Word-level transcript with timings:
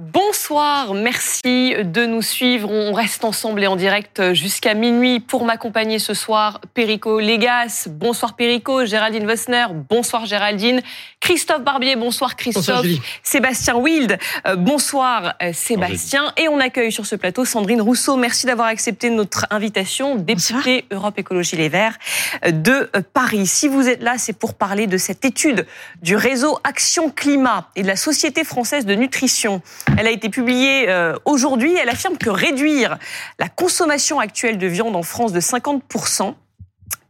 Bonsoir, 0.00 0.94
merci 0.94 1.74
de 1.74 2.06
nous 2.06 2.22
suivre. 2.22 2.70
On 2.70 2.92
reste 2.92 3.24
ensemble 3.24 3.64
et 3.64 3.66
en 3.66 3.74
direct 3.74 4.32
jusqu'à 4.32 4.74
minuit 4.74 5.18
pour 5.18 5.44
m'accompagner 5.44 5.98
ce 5.98 6.14
soir. 6.14 6.60
Perico 6.72 7.18
Légas, 7.18 7.88
bonsoir 7.90 8.36
Perico. 8.36 8.84
Géraldine 8.84 9.26
Wessner, 9.26 9.66
bonsoir 9.90 10.24
Géraldine. 10.24 10.82
Christophe 11.18 11.62
Barbier, 11.62 11.96
bonsoir 11.96 12.36
Christophe. 12.36 12.86
Sébastien 13.24 13.74
Wild, 13.74 14.18
euh, 14.46 14.54
bonsoir 14.54 15.34
euh, 15.42 15.52
Sébastien. 15.52 16.32
Et 16.36 16.48
on 16.48 16.60
accueille 16.60 16.92
sur 16.92 17.04
ce 17.04 17.16
plateau 17.16 17.44
Sandrine 17.44 17.80
Rousseau. 17.80 18.16
Merci 18.16 18.46
d'avoir 18.46 18.68
accepté 18.68 19.10
notre 19.10 19.46
invitation, 19.50 20.14
députée 20.14 20.84
Europe 20.92 21.18
Écologie 21.18 21.56
Les 21.56 21.68
Verts 21.68 21.98
euh, 22.46 22.52
de 22.52 22.88
Paris. 23.12 23.48
Si 23.48 23.66
vous 23.66 23.88
êtes 23.88 24.02
là, 24.04 24.14
c'est 24.16 24.32
pour 24.32 24.54
parler 24.54 24.86
de 24.86 24.96
cette 24.96 25.24
étude 25.24 25.66
du 26.02 26.14
réseau 26.14 26.56
Action 26.62 27.10
Climat 27.10 27.68
et 27.74 27.82
de 27.82 27.88
la 27.88 27.96
Société 27.96 28.44
française 28.44 28.86
de 28.86 28.94
nutrition. 28.94 29.60
Elle 29.96 30.06
a 30.06 30.10
été 30.10 30.28
publiée 30.28 30.88
euh, 30.88 31.16
aujourd'hui. 31.24 31.74
Elle 31.76 31.88
affirme 31.88 32.18
que 32.18 32.30
réduire 32.30 32.98
la 33.38 33.48
consommation 33.48 34.20
actuelle 34.20 34.58
de 34.58 34.66
viande 34.66 34.96
en 34.96 35.02
France 35.02 35.32
de 35.32 35.40
50% 35.40 36.34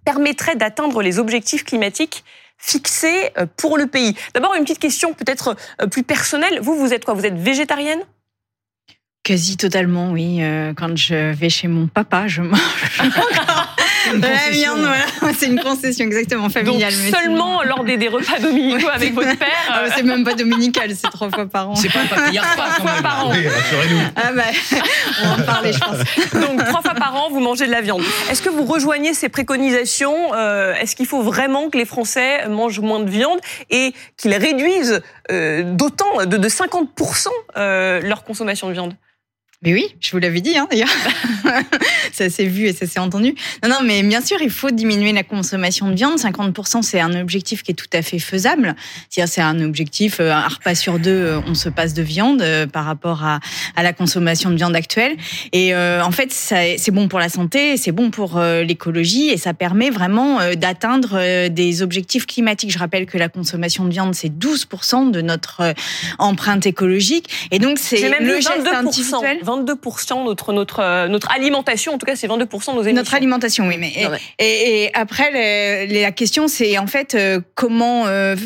permettrait 0.05 0.56
d'atteindre 0.56 1.02
les 1.02 1.19
objectifs 1.19 1.64
climatiques 1.64 2.24
fixés 2.56 3.30
euh, 3.38 3.46
pour 3.56 3.78
le 3.78 3.86
pays. 3.86 4.14
D'abord, 4.34 4.55
une 4.55 4.62
petite 4.62 4.78
question 4.78 5.14
peut-être 5.14 5.56
euh, 5.83 5.86
plus 5.86 6.02
personnelle. 6.02 6.60
Vous, 6.60 6.77
vous 6.77 6.92
êtes 6.92 7.05
quoi? 7.05 7.14
Vous 7.14 7.27
êtes 7.27 7.38
végétarienne? 7.38 8.00
Quasi 9.22 9.56
totalement, 9.56 10.12
oui. 10.12 10.41
Quand 10.77 10.97
je 10.97 11.33
vais 11.33 11.50
chez 11.50 11.69
mon 11.69 11.86
papa, 11.86 12.28
je 12.28 12.41
mange 12.41 12.58
la 14.15 14.51
viande, 14.51 14.80
voilà. 14.80 15.33
C'est 15.39 15.47
une 15.47 15.61
concession 15.61 16.05
exactement 16.05 16.48
familiale. 16.48 16.93
Donc 16.93 17.15
seulement 17.15 17.62
lors 17.62 17.85
des, 17.85 17.97
des, 17.97 18.09
repas 18.09 18.39
dominicaux 18.41 18.89
avec 18.93 19.15
votre 19.15 19.37
père. 19.37 19.48
Ah, 19.71 19.84
c'est 19.95 20.03
même 20.03 20.25
pas 20.25 20.34
dominical, 20.34 20.91
c'est 20.95 21.11
trois 21.11 21.31
fois 21.31 21.47
par 21.47 21.71
an. 21.71 21.75
C'est 21.75 21.93
pas 21.93 22.01
un 22.01 22.37
a 22.37 22.41
trois 22.41 22.67
fois 22.67 23.03
par 23.03 23.27
an. 23.27 23.29
rassurez-nous. 23.29 24.01
Ah 24.17 24.33
bah, 24.33 24.43
on 25.23 25.27
va 25.27 25.34
en 25.34 25.47
parler, 25.47 25.73
je 25.73 25.79
pense. 25.79 25.98
Donc 26.33 26.65
trois 26.65 26.83
fois 26.83 26.95
par 26.95 27.15
an, 27.17 27.28
vous 27.31 27.41
mangez 27.41 27.67
de 27.67 27.73
la 27.73 27.81
viande. 27.81 28.03
Est-ce 28.31 28.42
que 28.42 28.48
vous 28.48 28.65
rejoignez 28.65 29.15
ces 29.15 29.28
préconisations 29.28 30.34
euh, 30.34 30.75
Est-ce 30.75 30.97
qu'il 30.97 31.06
faut 31.06 31.22
vraiment 31.22 31.70
que 31.70 31.78
les 31.78 31.84
Français 31.84 32.47
mangent 32.48 32.81
moins 32.81 33.00
de 33.00 33.11
viande 33.11 33.39
et 33.70 33.93
qu'ils 34.17 34.34
réduisent 34.34 35.03
euh, 35.31 35.62
d'autant, 35.65 36.25
de, 36.25 36.37
de 36.37 36.48
50% 36.48 37.28
euh, 37.56 38.00
leur 38.00 38.25
consommation 38.25 38.69
de 38.69 38.72
viande? 38.72 38.95
Mais 39.62 39.73
oui, 39.73 39.89
je 39.98 40.12
vous 40.12 40.19
l'avais 40.19 40.41
dit 40.41 40.56
hein, 40.56 40.69
d'ailleurs. 40.70 40.89
ça 42.12 42.31
s'est 42.31 42.45
vu 42.45 42.67
et 42.67 42.73
ça 42.73 42.87
s'est 42.87 43.01
entendu. 43.01 43.34
Non, 43.65 43.69
non, 43.69 43.77
mais 43.84 44.05
bien 44.05 44.20
sûr, 44.20 44.37
il 44.41 44.50
faut 44.50 44.70
diminuer 44.70 45.12
la 45.12 45.25
consommation 45.25 45.89
de 45.89 45.97
viande. 45.97 46.17
50%, 46.17 46.83
c'est 46.83 47.00
un 47.00 47.20
objectif 47.20 47.65
qui 47.65 47.73
est 47.73 47.75
tout 47.75 47.89
à 47.92 48.03
fait 48.03 48.20
faisable. 48.20 48.77
C'est-à-dire, 49.11 49.33
c'est 49.33 49.41
un 49.41 49.61
objectif, 49.61 50.20
euh, 50.20 50.31
un 50.31 50.47
repas 50.47 50.77
sur 50.77 51.00
deux, 51.00 51.11
euh, 51.11 51.41
on 51.48 51.55
se 51.55 51.69
passe 51.69 51.92
de 51.92 52.03
viande 52.03 52.41
euh, 52.41 52.69
par 52.69 52.84
rapport 52.84 53.25
à, 53.25 53.41
à 53.75 53.83
la 53.83 53.92
consommation 53.92 54.50
de 54.50 54.55
viande 54.55 54.77
actuelle. 54.77 55.17
Et 55.53 55.75
en 55.75 56.11
fait, 56.12 56.33
c'est 56.33 56.91
bon 56.93 57.09
pour 57.09 57.19
la 57.19 57.28
santé, 57.28 57.77
c'est 57.77 57.93
bon 57.93 58.11
pour 58.11 58.41
l'écologie 58.41 59.28
et 59.31 59.37
ça 59.37 59.55
permet 59.55 59.91
vraiment 59.91 60.39
d'atteindre 60.55 61.48
des 61.48 61.83
objectifs 61.83 62.27
climatiques. 62.27 62.70
Je 62.70 62.78
rappelle 62.78 63.06
que 63.06 63.19
la 63.19 63.28
consommation 63.28 63.84
de 63.84 63.91
viande, 63.91 64.15
c'est 64.15 64.28
12% 64.28 65.11
de 65.11 65.20
notre 65.20 65.75
empreinte 66.19 66.67
écologique. 66.67 67.48
Et 67.50 67.59
donc, 67.59 67.78
c'est 67.78 68.09
le 68.20 68.37
geste 68.37 68.67
individuel. 68.67 69.39
22% 69.48 70.24
notre, 70.24 70.52
notre, 70.52 70.80
euh, 70.80 71.08
notre 71.08 71.30
alimentation, 71.30 71.94
en 71.94 71.98
tout 71.98 72.06
cas, 72.06 72.16
c'est 72.16 72.28
22% 72.28 72.32
de 72.32 72.77
nos 72.77 72.82
émissions. 72.82 72.94
Notre 72.94 73.14
alimentation, 73.14 73.66
oui. 73.66 73.77
Mais, 73.78 73.92
et, 74.38 74.84
et, 74.84 74.91
après, 74.94 75.86
la 75.86 76.12
question, 76.12 76.48
c'est 76.48 76.77
en 76.78 76.86
fait 76.86 77.14
euh, 77.14 77.41
comment. 77.54 78.06
Euh, 78.06 78.36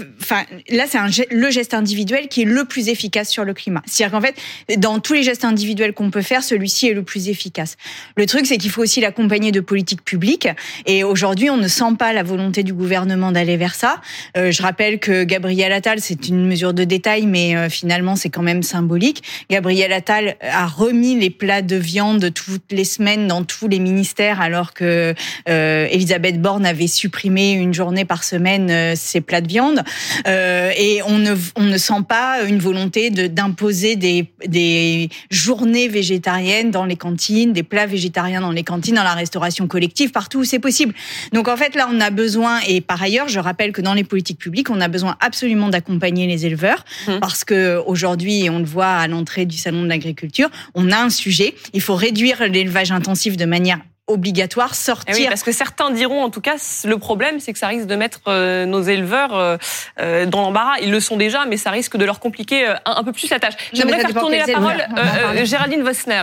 là, 0.68 0.84
c'est 0.88 0.98
le 1.30 1.50
geste 1.50 1.74
individuel 1.74 2.28
qui 2.28 2.42
est 2.42 2.46
le 2.46 2.64
plus 2.64 2.88
efficace 2.88 3.28
sur 3.28 3.44
le 3.44 3.54
climat. 3.54 3.82
C'est-à-dire 3.86 4.18
qu'en 4.18 4.24
fait, 4.24 4.78
dans 4.78 5.00
tous 5.00 5.14
les 5.14 5.22
gestes 5.22 5.44
individuels 5.44 5.92
qu'on 5.92 6.10
peut 6.10 6.22
faire, 6.22 6.42
celui-ci 6.42 6.88
est 6.88 6.94
le 6.94 7.02
plus 7.02 7.28
efficace. 7.28 7.76
Le 8.16 8.26
truc, 8.26 8.46
c'est 8.46 8.58
qu'il 8.58 8.70
faut 8.70 8.82
aussi 8.82 9.00
l'accompagner 9.00 9.52
de 9.52 9.60
politiques 9.60 10.04
publiques. 10.04 10.48
Et 10.86 11.04
aujourd'hui, 11.04 11.50
on 11.50 11.56
ne 11.56 11.68
sent 11.68 11.96
pas 11.98 12.12
la 12.12 12.22
volonté 12.22 12.62
du 12.62 12.72
gouvernement 12.72 13.32
d'aller 13.32 13.56
vers 13.56 13.74
ça. 13.74 14.00
je 14.36 14.62
rappelle 14.62 14.98
que 14.98 15.24
Gabriel 15.24 15.72
Attal, 15.72 16.00
c'est 16.00 16.28
une 16.28 16.46
mesure 16.46 16.74
de 16.74 16.84
détail, 16.84 17.26
mais 17.26 17.68
finalement, 17.68 18.16
c'est 18.16 18.30
quand 18.30 18.42
même 18.42 18.62
symbolique. 18.62 19.22
Gabriel 19.50 19.92
Attal 19.92 20.36
a 20.40 20.66
remis 20.92 21.18
les 21.18 21.30
plats 21.30 21.62
de 21.62 21.76
viande 21.76 22.32
toutes 22.34 22.70
les 22.70 22.84
semaines 22.84 23.26
dans 23.26 23.44
tous 23.44 23.66
les 23.66 23.78
ministères, 23.78 24.42
alors 24.42 24.74
que 24.74 25.14
euh, 25.48 25.86
Elisabeth 25.90 26.40
Borne 26.40 26.66
avait 26.66 26.86
supprimé 26.86 27.52
une 27.52 27.72
journée 27.72 28.04
par 28.04 28.24
semaine 28.24 28.70
euh, 28.70 28.92
ces 28.94 29.22
plats 29.22 29.40
de 29.40 29.48
viande. 29.48 29.82
Euh, 30.26 30.70
et 30.76 31.00
on 31.06 31.18
ne, 31.18 31.34
on 31.56 31.62
ne 31.62 31.78
sent 31.78 32.02
pas 32.06 32.42
une 32.46 32.58
volonté 32.58 33.10
d'imposer 33.10 33.96
des, 33.96 34.26
des 34.46 35.08
journées 35.30 35.88
végétariennes 35.88 36.70
dans 36.70 36.84
les 36.84 36.96
cantines, 36.96 37.54
des 37.54 37.62
plats 37.62 37.86
végétariens 37.86 38.42
dans 38.42 38.52
les 38.52 38.64
cantines, 38.64 38.96
dans 38.96 39.02
la 39.02 39.14
restauration 39.14 39.66
collective, 39.66 40.10
partout 40.10 40.40
où 40.40 40.44
c'est 40.44 40.58
possible. 40.58 40.92
Donc 41.32 41.48
en 41.48 41.56
fait, 41.56 41.74
là, 41.74 41.88
on 41.90 42.00
a 42.00 42.10
besoin, 42.10 42.60
et 42.68 42.82
par 42.82 43.02
ailleurs, 43.02 43.28
je 43.28 43.40
rappelle 43.40 43.72
que 43.72 43.80
dans 43.80 43.94
les 43.94 44.04
politiques 44.04 44.38
publiques, 44.38 44.68
on 44.68 44.80
a 44.82 44.88
besoin 44.88 45.16
absolument 45.20 45.70
d'accompagner 45.70 46.26
les 46.26 46.44
éleveurs, 46.44 46.84
mmh. 47.08 47.20
parce 47.20 47.44
que 47.44 47.82
aujourd'hui, 47.86 48.50
on 48.50 48.58
le 48.58 48.66
voit 48.66 48.92
à 48.92 49.08
l'entrée 49.08 49.46
du 49.46 49.56
salon 49.56 49.84
de 49.84 49.88
l'agriculture, 49.88 50.50
on 50.74 50.81
a 50.90 50.98
un 50.98 51.10
sujet. 51.10 51.54
Il 51.72 51.80
faut 51.80 51.94
réduire 51.94 52.42
l'élevage 52.48 52.92
intensif 52.92 53.36
de 53.36 53.44
manière 53.44 53.78
obligatoire, 54.08 54.74
sortir. 54.74 55.14
Eh 55.16 55.20
oui, 55.20 55.26
parce 55.28 55.42
que 55.42 55.52
certains 55.52 55.90
diront, 55.90 56.22
en 56.22 56.30
tout 56.30 56.40
cas, 56.40 56.56
le 56.84 56.98
problème, 56.98 57.40
c'est 57.40 57.52
que 57.52 57.58
ça 57.58 57.68
risque 57.68 57.86
de 57.86 57.96
mettre 57.96 58.20
euh, 58.28 58.66
nos 58.66 58.82
éleveurs 58.82 59.34
euh, 59.34 59.56
euh, 60.00 60.26
dans 60.26 60.42
l'embarras. 60.42 60.78
Ils 60.82 60.90
le 60.90 61.00
sont 61.00 61.16
déjà, 61.16 61.46
mais 61.46 61.56
ça 61.56 61.70
risque 61.70 61.96
de 61.96 62.04
leur 62.04 62.20
compliquer 62.20 62.74
un, 62.84 63.04
peu 63.04 63.12
plus 63.12 63.30
la 63.30 63.38
tâche. 63.38 63.54
J'aimerais 63.72 64.00
faire 64.00 64.14
tourner 64.14 64.38
la 64.38 64.52
parole, 64.52 64.84
Géraldine 65.44 65.82
Vossner. 65.82 66.22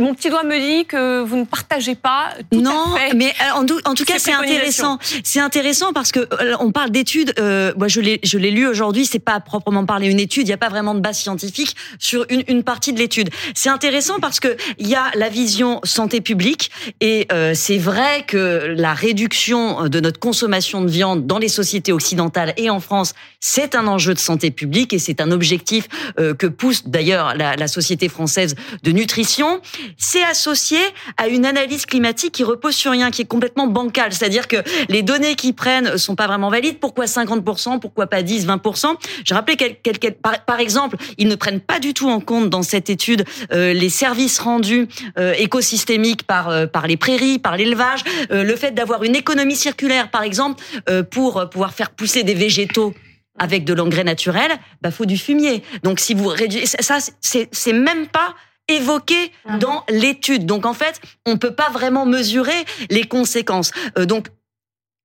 Mon 0.00 0.14
petit 0.14 0.30
doigt 0.30 0.44
me 0.44 0.58
dit 0.58 0.86
que 0.86 1.22
vous 1.22 1.36
ne 1.36 1.44
partagez 1.44 1.94
pas 1.94 2.30
tout 2.50 2.58
non, 2.58 2.94
à 2.94 2.98
fait 2.98 3.14
mais 3.14 3.34
en, 3.54 3.66
en 3.84 3.94
tout 3.94 4.04
cas 4.06 4.18
c'est 4.18 4.32
intéressant. 4.32 4.98
C'est 5.22 5.40
intéressant 5.40 5.92
parce 5.92 6.10
que 6.10 6.20
euh, 6.20 6.56
on 6.58 6.72
parle 6.72 6.90
d'études. 6.90 7.34
Euh, 7.38 7.74
moi 7.76 7.86
je 7.86 8.00
l'ai 8.00 8.18
je 8.22 8.38
l'ai 8.38 8.50
lu 8.50 8.66
aujourd'hui. 8.66 9.04
C'est 9.04 9.18
pas 9.18 9.38
proprement 9.40 9.84
parler 9.84 10.08
une 10.08 10.18
étude. 10.18 10.44
Il 10.44 10.46
n'y 10.46 10.54
a 10.54 10.58
pas 10.58 10.70
vraiment 10.70 10.94
de 10.94 11.00
base 11.00 11.18
scientifique 11.18 11.76
sur 11.98 12.24
une, 12.30 12.42
une 12.48 12.62
partie 12.62 12.94
de 12.94 12.98
l'étude. 12.98 13.28
C'est 13.54 13.68
intéressant 13.68 14.20
parce 14.20 14.40
que 14.40 14.56
il 14.78 14.88
y 14.88 14.94
a 14.94 15.10
la 15.16 15.28
vision 15.28 15.80
santé 15.84 16.22
publique 16.22 16.70
et 17.02 17.26
euh, 17.30 17.52
c'est 17.54 17.76
vrai 17.78 18.24
que 18.26 18.74
la 18.74 18.94
réduction 18.94 19.86
de 19.86 20.00
notre 20.00 20.18
consommation 20.18 20.80
de 20.80 20.88
viande 20.88 21.26
dans 21.26 21.38
les 21.38 21.48
sociétés 21.48 21.92
occidentales 21.92 22.54
et 22.56 22.70
en 22.70 22.80
France, 22.80 23.12
c'est 23.38 23.74
un 23.74 23.86
enjeu 23.86 24.14
de 24.14 24.18
santé 24.18 24.50
publique 24.50 24.94
et 24.94 24.98
c'est 24.98 25.20
un 25.20 25.30
objectif 25.30 25.88
euh, 26.18 26.32
que 26.32 26.46
pousse 26.46 26.88
d'ailleurs 26.88 27.36
la, 27.36 27.54
la 27.56 27.68
société 27.68 28.08
française 28.08 28.54
de 28.82 28.92
nutrition 28.92 29.60
c'est 29.96 30.22
associé 30.22 30.78
à 31.16 31.28
une 31.28 31.46
analyse 31.46 31.86
climatique 31.86 32.32
qui 32.32 32.44
repose 32.44 32.74
sur 32.74 32.92
rien, 32.92 33.10
qui 33.10 33.22
est 33.22 33.26
complètement 33.26 33.66
bancale. 33.66 34.12
C'est-à-dire 34.12 34.48
que 34.48 34.56
les 34.88 35.02
données 35.02 35.34
qu'ils 35.34 35.54
prennent 35.54 35.98
sont 35.98 36.16
pas 36.16 36.26
vraiment 36.26 36.50
valides. 36.50 36.78
Pourquoi 36.78 37.06
50% 37.06 37.80
Pourquoi 37.80 38.06
pas 38.06 38.22
10, 38.22 38.46
20% 38.46 38.96
Je 39.24 39.34
rappelais 39.34 39.56
quel, 39.56 40.14
par, 40.14 40.60
exemple, 40.60 40.96
ils 41.18 41.28
ne 41.28 41.34
prennent 41.34 41.60
pas 41.60 41.78
du 41.78 41.94
tout 41.94 42.08
en 42.08 42.20
compte 42.20 42.50
dans 42.50 42.62
cette 42.62 42.90
étude 42.90 43.24
euh, 43.52 43.72
les 43.72 43.88
services 43.88 44.38
rendus 44.38 44.88
euh, 45.18 45.34
écosystémiques 45.38 46.24
par 46.24 46.48
euh, 46.48 46.66
par 46.66 46.86
les 46.86 46.96
prairies, 46.96 47.38
par 47.38 47.56
l'élevage, 47.56 48.00
le 48.30 48.56
fait 48.56 48.72
d'avoir 48.72 49.02
une 49.04 49.16
économie 49.16 49.56
circulaire, 49.56 50.10
par 50.10 50.22
exemple, 50.22 50.62
pour 51.10 51.48
pouvoir 51.50 51.72
faire 51.74 51.90
pousser 51.90 52.22
des 52.22 52.34
végétaux 52.34 52.94
avec 53.38 53.64
de 53.64 53.72
l'engrais 53.72 54.04
naturel, 54.04 54.50
bah 54.82 54.90
faut 54.90 55.06
du 55.06 55.16
fumier. 55.16 55.62
Donc 55.82 56.00
si 56.00 56.14
vous 56.14 56.28
réduisez 56.28 56.66
ça, 56.66 56.98
c'est 57.20 57.72
même 57.72 58.06
pas 58.06 58.34
évoqué 58.70 59.32
ah 59.46 59.58
dans 59.58 59.84
l'étude. 59.88 60.46
Donc 60.46 60.66
en 60.66 60.74
fait, 60.74 61.00
on 61.26 61.36
peut 61.36 61.54
pas 61.54 61.70
vraiment 61.70 62.06
mesurer 62.06 62.64
les 62.90 63.04
conséquences. 63.04 63.72
Euh, 63.98 64.06
donc 64.06 64.28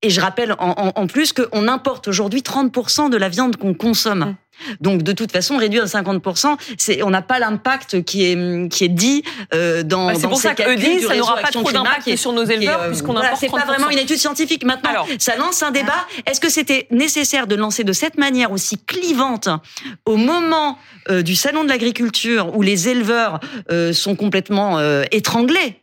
et 0.01 0.09
je 0.09 0.21
rappelle 0.21 0.53
en, 0.59 0.91
en, 0.95 1.07
plus 1.07 1.33
qu'on 1.33 1.67
importe 1.67 2.07
aujourd'hui 2.07 2.41
30% 2.41 3.09
de 3.09 3.17
la 3.17 3.29
viande 3.29 3.55
qu'on 3.55 3.73
consomme. 3.73 4.19
Mmh. 4.19 4.35
Donc 4.79 5.03
de 5.03 5.11
toute 5.11 5.31
façon, 5.31 5.57
réduire 5.57 5.83
à 5.83 5.85
50%, 5.85 6.57
c'est 6.77 7.03
on 7.03 7.09
n'a 7.09 7.21
pas 7.21 7.39
l'impact 7.39 8.03
qui 8.03 8.25
est 8.25 8.69
qui 8.69 8.85
est 8.85 8.89
dit 8.89 9.23
euh, 9.53 9.83
dans. 9.83 10.07
Bah, 10.07 10.13
c'est 10.15 10.27
pour 10.27 10.39
ça 10.39 10.53
qu'eux 10.53 10.75
disent 10.75 11.07
ça 11.07 11.15
n'aura 11.15 11.37
pas 11.37 11.49
trop 11.49 11.69
d'impact 11.71 12.15
sur 12.15 12.31
nos 12.31 12.45
éleveurs 12.45 12.83
euh, 12.83 12.87
puisqu'on 12.89 13.13
voilà, 13.13 13.35
C'est 13.35 13.49
pas 13.49 13.65
vraiment 13.65 13.89
une 13.89 13.97
étude 13.97 14.17
scientifique. 14.17 14.63
Maintenant, 14.63 14.91
Alors, 14.91 15.07
ça 15.19 15.35
lance 15.35 15.61
un 15.63 15.71
débat. 15.71 16.07
Est-ce 16.25 16.39
que 16.39 16.49
c'était 16.49 16.87
nécessaire 16.91 17.47
de 17.47 17.55
lancer 17.55 17.83
de 17.83 17.93
cette 17.93 18.17
manière 18.17 18.51
aussi 18.51 18.77
clivante 18.77 19.49
au 20.05 20.15
moment 20.15 20.77
euh, 21.09 21.21
du 21.21 21.35
salon 21.35 21.63
de 21.63 21.69
l'agriculture 21.69 22.55
où 22.55 22.63
les 22.63 22.89
éleveurs 22.89 23.39
euh, 23.71 23.93
sont 23.93 24.15
complètement 24.15 24.79
euh, 24.79 25.03
étranglés 25.11 25.79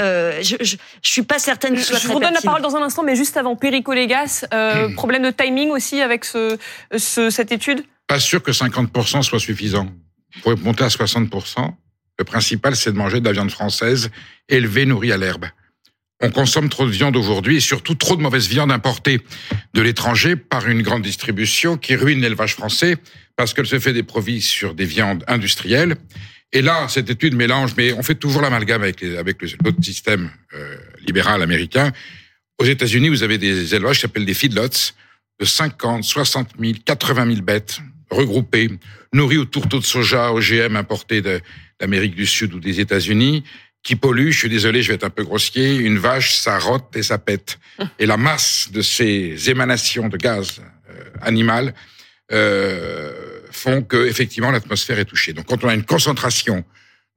euh, 0.00 0.42
je, 0.42 0.56
je, 0.60 0.76
je, 1.02 1.10
suis 1.10 1.22
pas 1.22 1.38
certaine 1.38 1.74
que 1.74 1.80
ce 1.80 1.88
soit 1.94 1.98
Je 1.98 2.08
vous 2.08 2.20
donne 2.20 2.34
la 2.34 2.40
parole 2.40 2.62
dans 2.62 2.76
un 2.76 2.82
instant, 2.82 3.02
mais 3.02 3.16
juste 3.16 3.36
avant, 3.36 3.56
Perico 3.56 3.92
Légas, 3.92 4.46
euh, 4.52 4.88
hmm. 4.88 4.94
problème 4.94 5.22
de 5.22 5.30
timing 5.30 5.70
aussi 5.70 6.00
avec 6.00 6.24
ce, 6.24 6.58
ce, 6.96 7.30
cette 7.30 7.52
étude? 7.52 7.82
Pas 8.06 8.20
sûr 8.20 8.42
que 8.42 8.50
50% 8.50 9.22
soit 9.22 9.38
suffisant. 9.38 9.88
Pour 10.42 10.56
monter 10.58 10.84
à 10.84 10.88
60%, 10.88 11.72
le 12.18 12.24
principal, 12.24 12.76
c'est 12.76 12.92
de 12.92 12.96
manger 12.96 13.20
de 13.20 13.24
la 13.24 13.32
viande 13.32 13.50
française 13.50 14.10
élevée, 14.48 14.86
nourrie 14.86 15.12
à 15.12 15.16
l'herbe. 15.16 15.46
on 16.22 16.30
consomme 16.30 16.68
trop 16.68 16.86
de 16.86 16.90
viande 16.90 17.16
aujourd'hui 17.16 17.56
et 17.56 17.60
surtout 17.60 17.94
trop 17.94 18.16
de 18.16 18.22
mauvaise 18.22 18.46
viande 18.46 18.70
importée 18.70 19.20
de 19.74 19.80
l'étranger 19.80 20.36
par 20.36 20.68
une 20.68 20.82
grande 20.82 21.02
distribution 21.02 21.76
qui 21.76 21.96
ruine 21.96 22.20
l'élevage 22.20 22.54
français 22.54 22.96
parce 23.36 23.54
qu'elle 23.54 23.66
se 23.66 23.78
fait 23.78 23.92
des 23.92 24.02
profits 24.02 24.42
sur 24.42 24.74
des 24.74 24.84
viandes 24.84 25.24
industrielles. 25.26 25.96
Et 26.52 26.62
là, 26.62 26.88
cette 26.88 27.08
étude 27.10 27.34
mélange, 27.34 27.74
mais 27.76 27.92
on 27.92 28.02
fait 28.02 28.16
toujours 28.16 28.42
l'amalgame 28.42 28.82
avec, 28.82 29.02
avec 29.02 29.40
l'autre 29.42 29.82
système 29.82 30.30
euh, 30.54 30.76
libéral 31.06 31.42
américain. 31.42 31.92
Aux 32.58 32.64
États-Unis, 32.64 33.08
vous 33.08 33.22
avez 33.22 33.38
des 33.38 33.74
élevages 33.74 33.96
qui 33.96 34.02
s'appellent 34.02 34.26
des 34.26 34.34
feedlots 34.34 34.92
de 35.38 35.44
50, 35.44 36.04
60 36.04 36.50
000, 36.60 36.74
80 36.84 37.26
000 37.26 37.42
bêtes 37.42 37.80
regroupées, 38.10 38.70
nourries 39.12 39.38
au 39.38 39.44
tourteau 39.44 39.78
de 39.78 39.84
soja 39.84 40.32
OGM 40.32 40.76
importé 40.76 41.22
d'Amérique 41.22 42.16
du 42.16 42.26
Sud 42.26 42.52
ou 42.54 42.60
des 42.60 42.80
États-Unis, 42.80 43.44
qui 43.82 43.96
polluent, 43.96 44.32
je 44.32 44.38
suis 44.40 44.48
désolé, 44.48 44.82
je 44.82 44.88
vais 44.88 44.94
être 44.94 45.04
un 45.04 45.10
peu 45.10 45.24
grossier, 45.24 45.76
une 45.76 45.98
vache, 45.98 46.34
ça 46.34 46.58
rote 46.58 46.94
et 46.96 47.02
ça 47.02 47.18
pète. 47.18 47.58
Et 47.98 48.06
la 48.06 48.16
masse 48.16 48.68
de 48.72 48.82
ces 48.82 49.48
émanations 49.48 50.08
de 50.08 50.16
gaz 50.16 50.60
euh, 50.90 51.04
animal 51.22 51.74
euh, 52.32 53.29
font 53.50 53.82
que 53.82 54.06
effectivement 54.06 54.50
l'atmosphère 54.50 54.98
est 54.98 55.04
touchée. 55.04 55.32
Donc 55.32 55.46
quand 55.46 55.64
on 55.64 55.68
a 55.68 55.74
une 55.74 55.84
concentration 55.84 56.64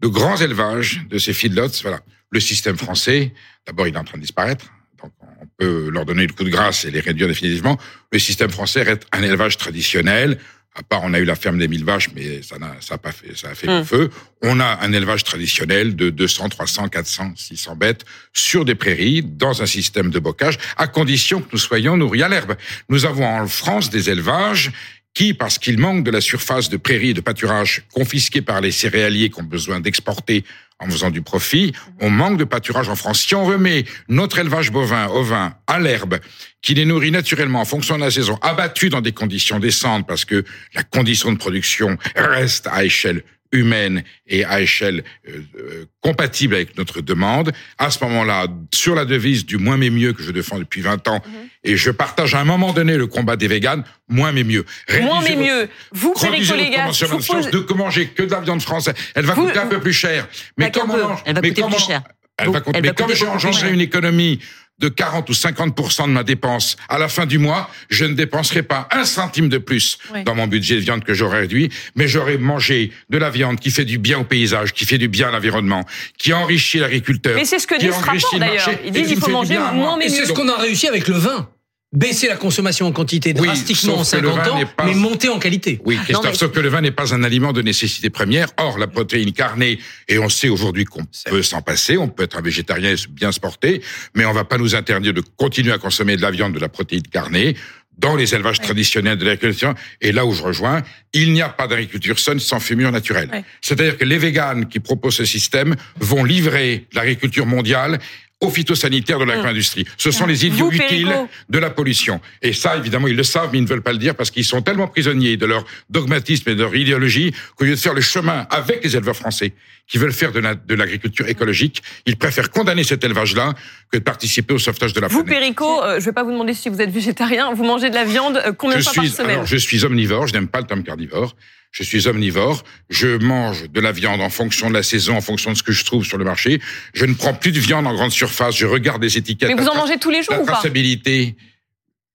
de 0.02 0.08
grands 0.08 0.38
élevages 0.38 1.02
de 1.10 1.18
ces 1.18 1.34
feedlots, 1.34 1.82
voilà, 1.82 2.02
le 2.32 2.40
système 2.40 2.78
français, 2.78 3.34
d'abord 3.66 3.88
il 3.88 3.96
est 3.96 3.98
en 3.98 4.04
train 4.04 4.18
de 4.18 4.24
disparaître, 4.24 4.66
donc 5.02 5.12
on 5.22 5.48
peut 5.58 5.90
leur 5.90 6.06
donner 6.06 6.26
le 6.26 6.34
coup 6.34 6.44
de 6.44 6.50
grâce 6.50 6.86
et 6.86 6.92
les 6.92 7.00
réduire 7.00 7.28
définitivement. 7.28 7.78
Le 8.12 8.20
système 8.20 8.50
français 8.50 8.84
reste 8.84 9.08
un 9.12 9.22
élevage 9.22 9.58
traditionnel, 9.58 10.40
à 10.76 10.82
part, 10.82 11.02
on 11.04 11.14
a 11.14 11.20
eu 11.20 11.26
la 11.26 11.36
ferme 11.36 11.60
des 11.60 11.68
mille 11.68 11.86
vaches, 11.86 12.10
mais 12.16 12.42
ça 12.42 12.58
n'a, 12.58 12.76
ça 12.80 12.96
a 12.96 12.98
pas 12.98 13.12
fait, 13.12 13.38
ça 13.38 13.50
a 13.50 13.56
fait 13.56 13.70
hum. 13.70 13.86
feu. 13.86 14.10
On 14.42 14.60
a 14.60 14.80
un 14.82 14.92
élevage 14.92 15.24
traditionnel 15.24 15.96
de 15.96 16.10
200, 16.10 16.50
300, 16.50 16.90
400, 16.90 17.34
600 17.36 17.76
bêtes 17.76 18.06
sur 18.34 18.66
des 18.66 18.74
prairies, 18.74 19.22
dans 19.22 19.62
un 19.62 19.68
système 19.68 20.10
de 20.10 20.18
bocage, 20.18 20.58
à 20.78 20.88
condition 20.88 21.42
que 21.42 21.50
nous 21.52 21.60
soyons 21.60 21.96
nourris 21.96 22.24
à 22.24 22.28
l'herbe. 22.28 22.56
Nous 22.90 23.06
avons 23.06 23.26
en 23.26 23.48
France 23.48 23.92
des 23.92 24.10
élevages 24.10 24.72
qui, 25.14 25.34
parce 25.34 25.60
qu'il 25.60 25.78
manque 25.78 26.04
de 26.04 26.12
la 26.12 26.22
surface 26.22 26.70
de 26.70 26.78
prairies 26.78 27.10
et 27.10 27.14
de 27.14 27.22
pâturage 27.22 27.84
confisqués 27.94 28.42
par 28.42 28.62
les 28.62 28.72
céréaliers 28.72 29.30
qui 29.30 29.40
ont 29.40 29.46
besoin 29.46 29.80
d'exporter 29.80 30.44
en 30.80 30.90
faisant 30.90 31.12
du 31.12 31.22
profit, 31.22 31.72
on 32.02 32.10
manque 32.10 32.38
de 32.38 32.44
pâturage 32.44 32.90
en 32.90 32.96
France. 32.96 33.22
Si 33.22 33.36
on 33.36 33.46
remet 33.46 33.86
notre 34.10 34.40
élevage 34.40 34.72
bovin, 34.72 35.08
ovin, 35.08 35.56
à 35.68 35.80
l'herbe, 35.80 36.20
qui 36.62 36.74
les 36.74 36.86
nourrit 36.86 37.12
naturellement 37.12 37.62
en 37.62 37.66
fonction 37.66 37.96
de 37.96 38.02
la 38.02 38.12
saison, 38.12 38.38
abattu 38.42 38.90
dans 38.90 39.02
des 39.02 39.12
conditions 39.12 39.60
décentes 39.60 40.08
parce 40.08 40.26
que 40.26 40.44
la 40.74 40.84
condition 40.84 41.32
de 41.32 41.38
production 41.38 41.98
reste 42.16 42.68
à 42.68 42.84
échelle 42.84 43.24
humaine 43.54 44.04
et 44.28 44.44
à 44.44 44.62
échelle 44.62 45.04
euh, 45.28 45.40
euh, 45.58 45.86
compatible 46.02 46.56
avec 46.56 46.78
notre 46.78 47.02
demande. 47.02 47.52
À 47.78 47.90
ce 47.90 48.04
moment-là, 48.04 48.48
sur 48.74 48.96
la 48.96 49.06
devise 49.06 49.46
du 49.46 49.58
moins 49.58 49.78
mais 49.78 49.90
mieux 49.90 50.12
que 50.14 50.24
je 50.24 50.32
défends 50.32 50.60
depuis 50.60 50.82
20 50.82 51.08
ans, 51.08 51.22
mhm. 51.26 51.34
et 51.64 51.78
je 51.78 51.92
partage 51.92 52.36
à 52.36 52.40
un 52.40 52.46
moment 52.46 52.74
donné 52.74 52.98
le 52.98 53.08
combat 53.08 53.38
des 53.38 53.48
véganes, 53.48 53.84
moins 54.10 54.32
mais 54.32 54.44
mieux. 54.44 54.66
moins 55.02 55.22
mais 55.22 55.36
mieux. 55.36 55.70
Vous, 55.92 56.14
les 56.32 56.70
gars, 56.70 56.92
je 56.92 57.06
pose... 57.06 57.50
de 57.50 57.74
manger 57.74 58.08
que 58.08 58.24
de 58.24 58.32
la 58.32 58.42
viande 58.42 58.62
française. 58.62 58.96
Elle 59.16 59.26
va 59.26 59.34
coûter 59.34 59.60
un 59.60 59.68
peu 59.68 59.80
plus 59.80 59.94
cher. 59.94 60.28
Mais 60.58 60.72
comment 60.72 60.96
Elle 61.26 61.36
va 61.36 61.42
coûter 61.42 61.64
plus 61.64 61.80
cher. 61.80 62.02
Elle 62.38 62.50
va 62.50 62.62
coûter, 62.62 62.82
mais 62.82 62.94
comme 62.94 63.14
j'ai 63.14 63.28
engendré 63.28 63.72
une 63.72 63.82
économie 63.82 64.40
de 64.80 64.90
40 64.90 65.30
ou 65.30 65.34
50 65.34 66.08
de 66.08 66.12
ma 66.12 66.24
dépense 66.24 66.76
à 66.90 66.98
la 66.98 67.08
fin 67.08 67.26
du 67.26 67.38
mois, 67.38 67.70
je 67.90 68.06
ne 68.06 68.14
dépenserai 68.14 68.64
pas 68.64 68.88
un 68.92 69.06
centime 69.06 69.48
de 69.50 69.58
plus 69.58 69.98
dans 70.26 70.36
mon 70.36 70.48
budget 70.48 70.76
de 70.76 70.82
viande 70.82 71.04
que 71.04 71.14
j'aurais 71.14 71.42
réduit, 71.42 71.70
mais 71.96 72.08
j'aurais 72.08 72.38
mangé 72.38 72.92
de 73.10 73.18
la 73.18 73.30
viande 73.30 73.60
qui 73.60 73.72
fait 73.72 73.86
du 73.86 73.98
bien 73.98 74.20
au 74.20 74.24
paysage, 74.24 74.74
qui 74.74 74.86
fait 74.86 74.98
du 74.98 75.08
bien 75.08 75.30
à 75.30 75.32
l'environnement, 75.32 75.86
qui 76.18 76.34
enrichit 76.34 76.80
l'agriculteur. 76.80 77.36
Mais 77.36 77.46
c'est 77.46 77.60
ce 77.60 77.68
que 77.68 77.80
dit 77.80 77.88
ce 77.88 77.92
rapport 77.92 78.40
d'ailleurs. 78.40 78.70
Ils 78.84 78.92
disent 78.92 79.08
qu'il 79.08 79.20
faut 79.20 79.30
manger 79.30 79.58
moins 79.74 79.98
mais 79.98 80.06
mieux. 80.06 80.12
C'est 80.12 80.26
ce 80.26 80.34
qu'on 80.34 80.50
a 80.50 80.58
réussi 80.58 80.88
avec 80.88 81.08
le 81.08 81.16
vin 81.16 81.50
baisser 81.94 82.28
la 82.28 82.36
consommation 82.36 82.88
en 82.88 82.92
quantité 82.92 83.34
drastiquement 83.34 84.00
en 84.00 84.04
50 84.04 84.48
ans, 84.48 84.60
mais 84.86 84.96
monter 84.96 85.30
en 85.30 85.40
qualité. 85.40 85.80
Oui, 85.86 85.98
Christophe, 86.04 86.36
sauf 86.36 86.52
que 86.52 86.60
le 86.60 86.70
vin 86.70 86.82
n'est 86.82 86.92
pas 86.92 87.14
un 87.14 87.24
aliment 87.24 87.54
de 87.54 87.62
nécessité 87.62 88.10
première. 88.10 88.50
Or, 88.58 88.78
la 88.78 88.88
protéine 88.88 89.32
carnée, 89.32 89.80
et 90.08 90.18
on 90.20 90.28
sait 90.28 90.50
aujourd'hui 90.50 90.86
qu'on 90.86 91.06
peut 91.26 91.44
s'en 91.44 91.62
passer, 91.62 91.98
on 91.98 92.10
peut 92.10 92.24
être 92.24 92.38
un 92.38 92.42
végétarien 92.42 92.92
et 92.92 92.96
bien 93.10 93.32
se 93.32 93.40
porter, 93.40 93.82
mais 94.16 94.26
on 94.26 94.34
va 94.34 94.44
pas 94.44 94.58
nous 94.58 94.76
interdire 94.76 95.14
de 95.14 95.22
continuer 95.38 95.72
à 95.72 95.78
consommer 95.78 96.18
de 96.18 96.22
la 96.22 96.32
viande, 96.32 96.54
de 96.54 96.60
la 96.60 96.70
protéine 96.70 97.04
carnée, 97.04 97.56
dans 98.00 98.16
les 98.16 98.34
élevages 98.34 98.60
traditionnels 98.60 99.20
de 99.20 99.26
l'agriculture. 99.26 99.76
Et 100.02 100.12
là 100.12 100.26
où 100.26 100.34
je 100.34 100.42
rejoins, 100.42 100.82
il 101.14 101.32
n'y 101.32 101.44
a 101.44 101.50
pas 101.50 101.68
d'agriculture 101.68 102.18
saine 102.18 102.40
sans 102.40 102.60
fumure 102.60 102.92
naturelle. 102.92 103.44
C'est-à-dire 103.62 104.00
que 104.00 104.06
les 104.06 104.18
véganes 104.18 104.68
qui 104.68 104.80
proposent 104.80 105.18
ce 105.18 105.26
système 105.26 105.76
vont 106.00 106.24
livrer 106.24 106.88
l'agriculture 106.94 107.46
mondiale 107.46 108.00
aux 108.44 108.50
phytosanitaires 108.50 109.20
de 109.20 109.26
l'agro-industrie. 109.26 109.86
Ce 109.98 110.12
sont 110.12 110.26
les 110.26 110.46
idiots 110.46 110.70
utiles 110.72 111.14
de 111.50 111.60
la 111.60 111.70
pollution. 111.70 112.20
Et 112.42 112.54
ça, 112.54 112.76
évidemment, 112.78 113.08
ils 113.08 113.16
le 113.16 113.24
savent, 113.24 113.50
mais 113.52 113.60
ils 113.60 113.64
ne 113.64 113.68
veulent 113.68 113.82
pas 113.82 113.94
le 113.94 113.98
dire 113.98 114.16
parce 114.16 114.32
qu'ils 114.32 114.46
sont 114.46 114.62
tellement 114.62 114.88
prisonniers 114.88 115.38
de 115.38 115.46
leur 115.46 115.66
dogmatisme 115.90 116.50
et 116.50 116.56
de 116.56 116.62
leur 116.62 116.76
idéologie 116.76 117.34
qu'au 117.56 117.64
lieu 117.66 117.72
de 117.72 117.80
faire 117.80 117.94
le 117.94 118.02
chemin 118.02 118.46
avec 118.50 118.84
les 118.84 118.96
éleveurs 118.96 119.16
français 119.16 119.54
qui 119.88 119.98
veulent 119.98 120.14
faire 120.14 120.32
de 120.32 120.76
l'agriculture 120.76 121.28
écologique, 121.28 121.84
ils 122.06 122.18
préfèrent 122.18 122.50
condamner 122.50 122.84
cet 122.84 123.04
élevage-là 123.04 123.54
que 123.92 123.98
de 123.98 124.04
participer 124.04 124.54
au 124.54 124.60
sauvetage 124.60 124.94
de 124.94 125.02
la 125.02 125.08
vous, 125.08 125.24
planète. 125.24 125.40
Vous, 125.40 125.42
Perico, 125.42 125.84
euh, 125.84 125.96
je 125.96 126.00
ne 126.00 126.06
vais 126.06 126.14
pas 126.14 126.24
vous 126.24 126.32
demander 126.32 126.54
si 126.54 126.70
vous 126.70 126.82
êtes 126.82 126.90
végétarien, 126.90 127.54
vous 127.54 127.64
mangez 127.64 127.90
de 127.90 127.96
la 127.96 128.06
viande 128.06 128.38
euh, 128.46 128.54
combien 128.54 128.78
de 128.78 128.82
fois 128.82 128.94
par 128.94 129.06
semaine 129.06 129.32
alors, 129.32 129.46
Je 129.46 129.58
suis 129.58 129.84
omnivore, 129.84 130.28
je 130.28 130.34
n'aime 130.34 130.48
pas 130.48 130.62
le 130.62 130.68
terme 130.68 130.84
carnivore 130.84 131.36
je 131.74 131.82
suis 131.82 132.08
omnivore, 132.08 132.64
je 132.92 133.18
mange 133.18 133.70
de 133.70 133.82
la 133.82 133.92
viande 133.92 134.22
en 134.22 134.30
fonction 134.30 134.70
de 134.70 134.76
la 134.76 134.84
saison, 134.84 135.18
en 135.18 135.22
fonction 135.22 135.52
de 135.52 135.58
ce 135.58 135.64
que 135.64 135.72
je 135.72 135.84
trouve 135.84 136.06
sur 136.06 136.20
le 136.20 136.24
marché. 136.24 136.62
Je 136.94 137.04
ne 137.06 137.16
prends 137.16 137.34
plus 137.34 137.52
de 137.52 137.60
viande 137.60 137.88
en 137.88 137.94
grande 137.94 138.12
surface, 138.12 138.56
je 138.56 138.68
regarde 138.68 139.02
les 139.02 139.18
étiquettes. 139.18 139.50
Mais 139.50 139.62
vous 139.62 139.68
en 139.68 139.76
mangez 139.76 139.98
tous 139.98 140.12
les 140.12 140.22
jours 140.22 140.40
ou 140.40 140.46
pas. 140.46 140.62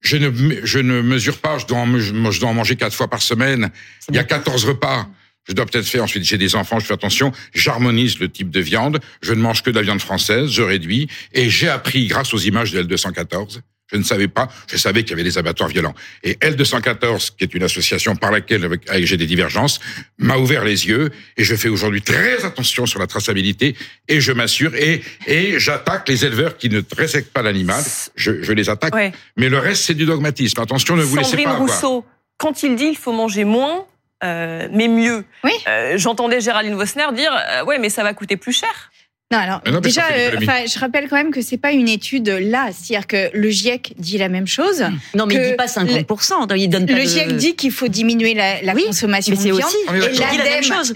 Je 0.00 0.16
ne, 0.16 0.64
je 0.64 0.78
ne 0.78 1.02
mesure 1.02 1.38
pas, 1.38 1.58
je 1.58 1.66
dois, 1.66 1.78
en, 1.78 1.98
je 1.98 2.40
dois 2.40 2.48
en 2.48 2.54
manger 2.54 2.76
quatre 2.76 2.94
fois 2.94 3.08
par 3.08 3.20
semaine. 3.20 3.70
Il 4.08 4.14
y 4.14 4.18
a 4.18 4.24
14 4.24 4.64
repas. 4.64 5.08
Je 5.48 5.54
dois 5.54 5.66
peut-être 5.66 5.86
faire 5.86 6.04
ensuite, 6.04 6.24
j'ai 6.24 6.38
des 6.38 6.54
enfants, 6.54 6.78
je 6.78 6.84
fais 6.84 6.92
attention, 6.92 7.32
j'harmonise 7.54 8.20
le 8.20 8.28
type 8.28 8.50
de 8.50 8.60
viande, 8.60 9.00
je 9.22 9.32
ne 9.32 9.40
mange 9.40 9.62
que 9.62 9.70
de 9.70 9.76
la 9.76 9.82
viande 9.82 10.00
française, 10.00 10.50
je 10.50 10.60
réduis, 10.60 11.08
et 11.32 11.48
j'ai 11.48 11.70
appris, 11.70 12.06
grâce 12.06 12.34
aux 12.34 12.38
images 12.38 12.70
de 12.72 12.82
L214, 12.82 13.60
je 13.90 13.96
ne 13.96 14.02
savais 14.02 14.28
pas. 14.28 14.48
Je 14.70 14.76
savais 14.76 15.02
qu'il 15.02 15.10
y 15.10 15.14
avait 15.14 15.24
des 15.24 15.38
abattoirs 15.38 15.68
violents. 15.68 15.94
Et 16.22 16.34
L214, 16.34 17.32
qui 17.36 17.44
est 17.44 17.54
une 17.54 17.62
association 17.62 18.16
par 18.16 18.30
laquelle 18.30 18.64
avec, 18.64 18.82
j'ai 19.04 19.16
des 19.16 19.26
divergences, 19.26 19.80
m'a 20.18 20.36
ouvert 20.36 20.64
les 20.64 20.86
yeux. 20.86 21.10
Et 21.36 21.44
je 21.44 21.54
fais 21.56 21.68
aujourd'hui 21.68 22.02
très 22.02 22.44
attention 22.44 22.86
sur 22.86 23.00
la 23.00 23.06
traçabilité. 23.06 23.76
Et 24.08 24.20
je 24.20 24.32
m'assure. 24.32 24.74
Et, 24.74 25.02
et 25.26 25.58
j'attaque 25.58 26.08
les 26.08 26.24
éleveurs 26.24 26.56
qui 26.56 26.68
ne 26.68 26.82
respectent 26.96 27.32
pas 27.32 27.42
l'animal. 27.42 27.82
Je, 28.14 28.42
je, 28.42 28.52
les 28.52 28.68
attaque. 28.68 28.94
Mais 29.36 29.48
le 29.48 29.58
reste, 29.58 29.84
c'est 29.84 29.94
du 29.94 30.04
dogmatisme. 30.04 30.60
Attention, 30.60 30.96
ne 30.96 31.02
vous 31.02 31.16
laissez 31.16 31.42
pas 31.42 31.54
Rousseau, 31.54 32.04
quand 32.36 32.62
il 32.62 32.76
dit 32.76 32.86
il 32.90 32.96
faut 32.96 33.12
manger 33.12 33.44
moins, 33.44 33.86
euh, 34.24 34.68
mais 34.72 34.88
mieux. 34.88 35.24
Oui. 35.44 35.52
Euh, 35.68 35.96
J'entendais 35.96 36.40
Géraldine 36.40 36.74
Vosner 36.74 37.06
dire 37.14 37.32
euh, 37.32 37.64
ouais, 37.64 37.78
mais 37.78 37.90
ça 37.90 38.02
va 38.02 38.14
coûter 38.14 38.36
plus 38.36 38.52
cher. 38.52 38.90
Non, 39.30 39.36
alors 39.36 39.60
déjà, 39.82 40.06
euh, 40.10 40.38
je 40.40 40.78
rappelle 40.78 41.06
quand 41.06 41.16
même 41.16 41.32
que 41.32 41.42
c'est 41.42 41.58
pas 41.58 41.72
une 41.72 41.86
étude 41.86 42.28
là, 42.28 42.70
c'est-à-dire 42.72 43.06
que 43.06 43.28
le 43.36 43.50
GIEC 43.50 43.92
dit 43.98 44.16
la 44.16 44.30
même 44.30 44.46
chose. 44.46 44.82
Non, 45.14 45.26
mais 45.26 45.34
il 45.34 45.50
dit 45.50 45.54
pas 45.54 45.66
50%. 45.66 46.56
il 46.56 46.68
donne 46.70 46.86
pas 46.86 46.94
le 46.94 47.02
GIEC 47.02 47.36
dit 47.36 47.54
qu'il 47.54 47.70
faut 47.70 47.88
diminuer 47.88 48.32
la, 48.32 48.62
la 48.62 48.72
consommation 48.72 49.34
de 49.34 49.40
viande. 49.40 49.58
Aussi, 49.58 49.76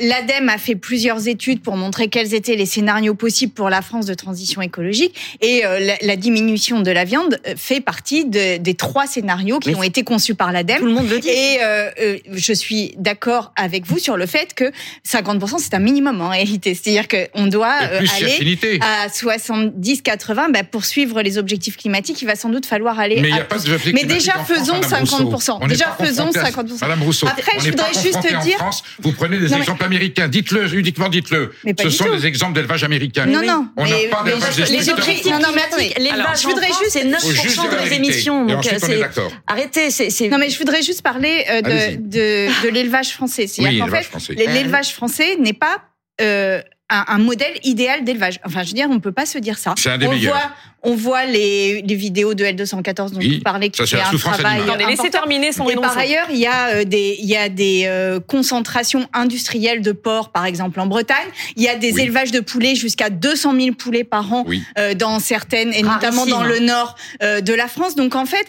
et 0.01 0.07
l'ADEME 0.09 0.49
a 0.49 0.57
fait 0.57 0.77
plusieurs 0.77 1.29
études 1.29 1.61
pour 1.61 1.77
montrer 1.77 2.09
quels 2.09 2.33
étaient 2.33 2.57
les 2.57 2.65
scénarios 2.65 3.15
possibles 3.15 3.53
pour 3.53 3.69
la 3.69 3.83
France 3.83 4.07
de 4.07 4.15
transition 4.15 4.63
écologique. 4.63 5.15
Et 5.43 5.67
euh, 5.67 5.79
la, 5.79 5.97
la, 6.01 6.17
diminution 6.17 6.81
de 6.81 6.91
la 6.91 7.05
viande 7.05 7.39
fait 7.57 7.83
partie 7.83 8.25
de, 8.25 8.57
des 8.57 8.75
trois 8.75 9.07
scénarios 9.07 9.59
qui 9.59 9.75
ont 9.75 9.83
été 9.83 10.05
conçus 10.05 10.35
par 10.35 10.53
l'ADEME. 10.53 10.79
Tout 10.79 10.87
le 10.87 10.93
monde 10.93 11.11
le 11.11 11.19
dit. 11.19 11.29
Et 11.29 11.59
euh, 11.61 12.17
je 12.33 12.53
suis 12.55 12.95
d'accord 12.97 13.53
avec 13.57 13.85
vous 13.85 13.99
sur 13.99 14.17
le 14.17 14.25
fait 14.25 14.55
que 14.55 14.73
50% 15.07 15.59
c'est 15.59 15.75
un 15.75 15.81
minimum 15.81 16.23
en 16.23 16.31
réalité. 16.31 16.75
C'est-à-dire 16.75 17.09
qu'on 17.09 17.47
doit 17.47 17.77
à 18.81 19.09
70-80, 19.09 20.53
bah, 20.53 20.65
pour 20.65 20.85
suivre 20.85 21.23
les 21.23 21.39
objectifs 21.39 21.77
climatiques, 21.77 22.21
il 22.23 22.27
va 22.27 22.37
sans 22.37 22.49
doute 22.49 22.67
falloir 22.67 22.99
aller. 22.99 23.21
Mais, 23.21 23.33
à 23.33 23.47
Mais 23.93 24.05
déjà 24.05 24.35
faisons 24.45 24.81
50%. 24.81 25.69
Déjà 25.69 25.97
faisons 26.01 26.31
50%. 26.31 26.81
Madame 26.81 27.03
Rousseau, 27.03 27.27
Après, 27.27 27.53
je 27.59 27.71
voudrais 27.71 27.93
juste 27.93 28.43
dire. 28.43 28.59
France, 28.59 28.83
vous 29.01 29.13
prenez 29.13 29.39
des 29.39 29.53
exemples 29.55 29.85
américains. 29.85 30.29
Dites-le, 30.29 30.75
uniquement 30.75 31.09
dites-le. 31.09 31.53
Ce 31.81 31.91
sont 31.91 32.11
des 32.11 32.27
exemples 32.27 32.55
d'élevage 32.55 32.85
américain. 32.85 33.27
Non, 33.27 33.43
non. 33.43 33.69
On 33.77 33.87
n'a 33.87 33.97
pas 34.11 34.23
d'élevage 34.25 34.59
Les 34.71 34.89
objectifs 34.89 35.33
non, 35.33 35.39
non, 35.39 35.49
mais 35.55 35.63
attendez. 35.63 35.93
L'élevage 35.99 36.43
je 36.43 36.49
voudrais 36.49 36.69
juste, 36.69 36.91
c'est 36.91 37.05
9% 37.05 37.89
des 37.89 37.95
émissions. 37.95 38.47
Donc, 38.47 38.65
c'est. 38.65 39.03
Arrêtez, 39.47 39.91
c'est. 39.91 40.29
Non, 40.29 40.39
mais 40.39 40.51
je 40.51 40.59
voudrais 40.59 40.83
juste 40.83 41.03
parler 41.03 41.45
euh, 41.51 41.97
de 41.99 42.69
l'élevage 42.69 43.11
français. 43.11 43.47
C'est-à-dire 43.47 43.85
qu'en 43.85 43.91
fait, 43.91 44.35
l'élevage 44.35 44.93
français 44.93 45.37
n'est 45.37 45.53
pas 45.53 45.83
euh, 46.21 46.61
un, 46.93 47.19
modèle 47.19 47.59
idéal 47.65 48.05
d'élevage. 48.05 48.41
Enfin, 48.45 48.63
je 48.63 48.69
veux 48.69 48.75
dire, 48.75 48.89
on 48.91 49.01
peut 49.01 49.13
pas 49.13 49.27
se 49.27 49.39
dire 49.39 49.59
ça. 49.59 49.75
C'est 49.77 49.91
un 49.91 49.99
des 49.99 50.07
on 50.07 50.11
meilleurs. 50.11 50.35
Voit, 50.35 50.51
on 50.85 50.95
voit 50.95 51.27
les, 51.27 51.83
les 51.83 51.95
vidéos 51.95 52.35
de 52.35 52.45
L214 52.45 53.13
dont 53.13 53.21
vous 53.21 53.41
parlez, 53.45 53.71
qui 53.71 53.87
ça, 53.87 53.99
un 54.13 54.17
travail. 54.17 54.63
Attendez, 54.63 54.85
laissez 54.87 55.11
terminer 55.11 55.53
son 55.53 55.69
Et 55.69 55.77
par 55.77 55.97
ailleurs, 55.97 56.27
il 56.31 56.39
y 56.39 56.47
a 56.47 56.69
euh, 56.69 56.85
des, 56.85 57.17
il 57.21 57.29
y 57.29 57.37
a 57.37 57.49
des 57.49 57.85
euh, 57.87 58.19
concentrations 58.19 59.07
industrielles 59.13 59.81
de 59.81 59.93
porcs, 59.93 60.33
par 60.33 60.45
exemple 60.45 60.81
en 60.81 60.87
Bretagne. 60.87 61.29
Il 61.57 61.63
y 61.63 61.69
a 61.69 61.77
des 61.77 62.01
élevages 62.01 62.33
de 62.33 62.41
poulets 62.41 62.75
jusqu'à 62.75 63.11
200 63.11 63.55
000 63.61 63.77
poulets 63.77 64.03
par 64.03 64.33
an 64.33 64.45
euh, 64.79 64.95
dans 64.95 65.21
certaines, 65.21 65.73
et 65.73 65.83
notamment 65.83 66.27
dans 66.27 66.43
le 66.43 66.59
nord 66.59 66.97
de 67.21 67.53
la 67.53 67.69
France. 67.69 67.95
Donc 67.95 68.15
en 68.15 68.27
fait, 68.27 68.47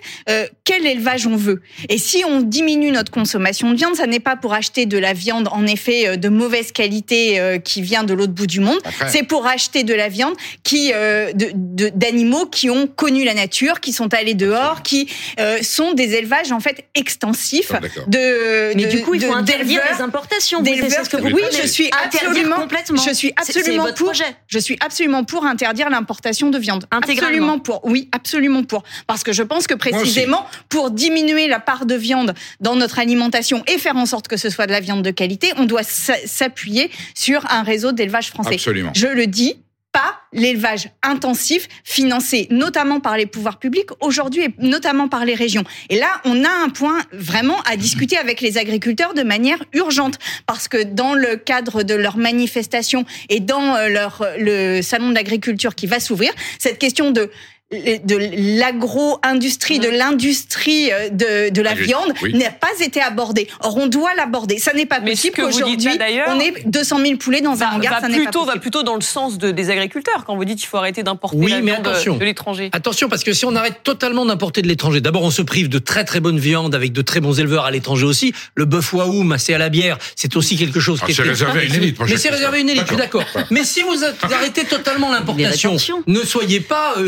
quel 0.63 0.85
élevage 0.85 1.27
on 1.27 1.35
veut? 1.35 1.61
Et 1.89 1.97
si 1.97 2.23
on 2.25 2.41
diminue 2.41 2.91
notre 2.91 3.11
consommation 3.11 3.71
de 3.71 3.75
viande, 3.75 3.95
ça 3.95 4.07
n'est 4.07 4.19
pas 4.19 4.35
pour 4.35 4.53
acheter 4.53 4.85
de 4.85 4.97
la 4.97 5.13
viande 5.13 5.47
en 5.51 5.65
effet 5.67 6.17
de 6.17 6.29
mauvaise 6.29 6.71
qualité 6.71 7.59
qui 7.63 7.81
vient 7.81 8.03
de 8.03 8.13
l'autre 8.13 8.33
bout 8.33 8.47
du 8.47 8.59
monde. 8.59 8.79
C'est 9.07 9.23
pour 9.23 9.45
acheter 9.45 9.83
de 9.83 9.93
la 9.93 10.09
viande 10.09 10.33
qui 10.63 10.91
d'animaux 11.33 12.22
qui 12.51 12.69
ont 12.69 12.87
connu 12.87 13.23
la 13.23 13.33
nature, 13.33 13.79
qui 13.79 13.93
sont 13.93 14.13
allés 14.13 14.33
dehors, 14.33 14.83
qui 14.83 15.09
sont 15.61 15.93
des 15.93 16.15
élevages 16.15 16.51
en 16.51 16.59
fait 16.59 16.85
extensifs 16.95 17.71
de, 18.07 18.75
mais 18.75 18.85
du 18.85 19.01
coup, 19.01 19.13
il 19.15 19.21
faut 19.21 19.33
interdire 19.33 19.81
les 19.91 20.01
importations. 20.01 20.61
oui, 20.61 21.43
je 21.61 21.67
suis 21.67 21.89
absolument, 22.03 22.55
complètement. 22.57 23.01
je 23.01 23.13
suis 23.13 23.33
absolument 23.35 23.93
pour. 23.93 24.13
Je 24.47 24.59
suis 24.59 24.77
absolument 24.79 25.23
pour 25.23 25.45
interdire 25.45 25.89
l'importation 25.89 26.49
de 26.49 26.57
viande. 26.57 26.85
Absolument 26.91 27.59
pour. 27.59 27.85
Oui, 27.85 28.09
absolument 28.11 28.63
pour. 28.63 28.83
Parce 29.07 29.23
que 29.23 29.33
je 29.33 29.43
pense 29.43 29.67
que 29.67 29.73
précisément 29.73 30.45
pour 30.69 30.91
diminuer 30.91 31.47
la 31.47 31.59
part 31.59 31.85
de 31.85 31.95
viande 31.95 32.33
dans 32.59 32.75
notre 32.75 32.99
alimentation 32.99 33.63
et 33.67 33.77
faire 33.77 33.95
en 33.95 34.05
sorte 34.05 34.27
que 34.27 34.37
ce 34.37 34.49
soit 34.49 34.67
de 34.67 34.71
la 34.71 34.79
viande 34.79 35.03
de 35.03 35.11
qualité, 35.11 35.51
on 35.57 35.65
doit 35.65 35.83
s'appuyer 35.83 36.89
sur 37.15 37.45
un 37.51 37.63
réseau 37.63 37.91
d'élevage 37.91 38.29
français. 38.29 38.55
Absolument. 38.55 38.91
Je 38.95 39.07
le 39.07 39.27
dis, 39.27 39.55
pas 39.93 40.19
l'élevage 40.33 40.89
intensif 41.03 41.69
financé 41.83 42.47
notamment 42.49 42.99
par 42.99 43.15
les 43.15 43.27
pouvoirs 43.27 43.59
publics 43.59 43.89
aujourd'hui 44.01 44.41
et 44.41 44.53
notamment 44.57 45.07
par 45.07 45.23
les 45.23 45.35
régions. 45.35 45.63
Et 45.89 45.97
là, 45.97 46.07
on 46.25 46.43
a 46.43 46.49
un 46.49 46.69
point 46.69 46.99
vraiment 47.13 47.61
à 47.61 47.77
discuter 47.77 48.17
avec 48.17 48.41
les 48.41 48.57
agriculteurs 48.57 49.13
de 49.13 49.23
manière 49.23 49.63
urgente 49.73 50.17
parce 50.47 50.67
que 50.67 50.83
dans 50.83 51.13
le 51.13 51.35
cadre 51.35 51.83
de 51.83 51.93
leur 51.93 52.17
manifestation 52.17 53.05
et 53.29 53.39
dans 53.39 53.75
euh, 53.75 53.87
leur 53.87 54.25
le 54.39 54.81
salon 54.81 55.09
de 55.09 55.15
l'agriculture 55.15 55.75
qui 55.75 55.85
va 55.85 55.99
s'ouvrir, 55.99 56.33
cette 56.57 56.79
question 56.79 57.11
de 57.11 57.29
de 58.03 58.59
l'agro-industrie, 58.59 59.79
de 59.79 59.89
l'industrie 59.89 60.91
euh, 60.91 61.09
de, 61.09 61.49
de 61.49 61.61
la 61.61 61.73
viande 61.73 62.13
n'a 62.33 62.51
pas 62.51 62.67
été 62.79 63.01
abordée. 63.01 63.47
Or, 63.61 63.77
on 63.77 63.87
doit 63.87 64.13
l'aborder. 64.15 64.59
Ça 64.59 64.73
n'est 64.73 64.85
pas 64.85 65.01
possible 65.01 65.35
qu'aujourd'hui, 65.35 65.77
on 66.27 66.39
ait 66.39 66.53
200 66.65 66.99
000 66.99 67.17
poulets 67.17 67.41
dans 67.41 67.61
un 67.63 67.75
hangar. 67.75 68.01
Va, 68.01 68.07
plutôt, 68.07 68.45
va 68.45 68.57
plutôt 68.57 68.83
dans 68.83 68.95
le 68.95 69.01
sens 69.01 69.37
de, 69.37 69.51
des 69.51 69.69
agriculteurs 69.69 70.23
quand 70.25 70.35
vous 70.35 70.45
dites 70.45 70.59
qu'il 70.59 70.67
faut 70.67 70.77
arrêter 70.77 71.03
d'importer 71.03 71.37
la 71.37 71.61
viande 71.61 71.83
de 71.83 72.25
l'étranger. 72.25 72.69
Attention, 72.73 73.09
parce 73.09 73.23
que 73.23 73.33
si 73.33 73.45
on 73.45 73.55
arrête 73.55 73.83
totalement 73.83 74.25
d'importer 74.25 74.61
de 74.61 74.67
l'étranger, 74.67 75.01
d'abord 75.01 75.23
on 75.23 75.31
se 75.31 75.41
prive 75.41 75.69
de 75.69 75.79
très 75.79 76.05
très 76.05 76.19
bonne 76.19 76.39
viande 76.39 76.75
avec 76.75 76.93
de 76.93 77.01
très 77.01 77.19
bons 77.19 77.39
éleveurs 77.39 77.65
à 77.65 77.71
l'étranger 77.71 78.05
aussi. 78.05 78.33
Le 78.55 78.65
bœuf 78.65 78.93
waoum, 78.93 79.31
assez 79.31 79.53
à 79.53 79.57
la 79.57 79.69
bière, 79.69 79.97
c'est 80.15 80.35
aussi 80.35 80.57
quelque 80.57 80.79
chose 80.79 80.99
ah, 81.01 81.05
qui 81.05 81.11
est... 81.11 81.15
C'est 81.15 81.23
réservé 81.23 81.61
à 81.61 81.63
une 81.63 81.75
élite. 81.75 81.97
Mais 82.07 82.17
c'est 82.17 82.29
réservé 82.29 82.57
à 82.57 82.61
une 82.61 82.69
élite, 82.69 82.83
je 82.83 82.87
suis 82.87 82.97
d'accord. 82.97 83.25
Mais 83.51 83.63
si 83.63 83.81
vous 83.81 84.03
arrêtez 84.21 84.65
totalement 84.65 85.11
l'importation, 85.11 85.77
ne 86.07 86.21
soyez 86.21 86.59
pas... 86.59 86.95
Euh, 86.97 87.05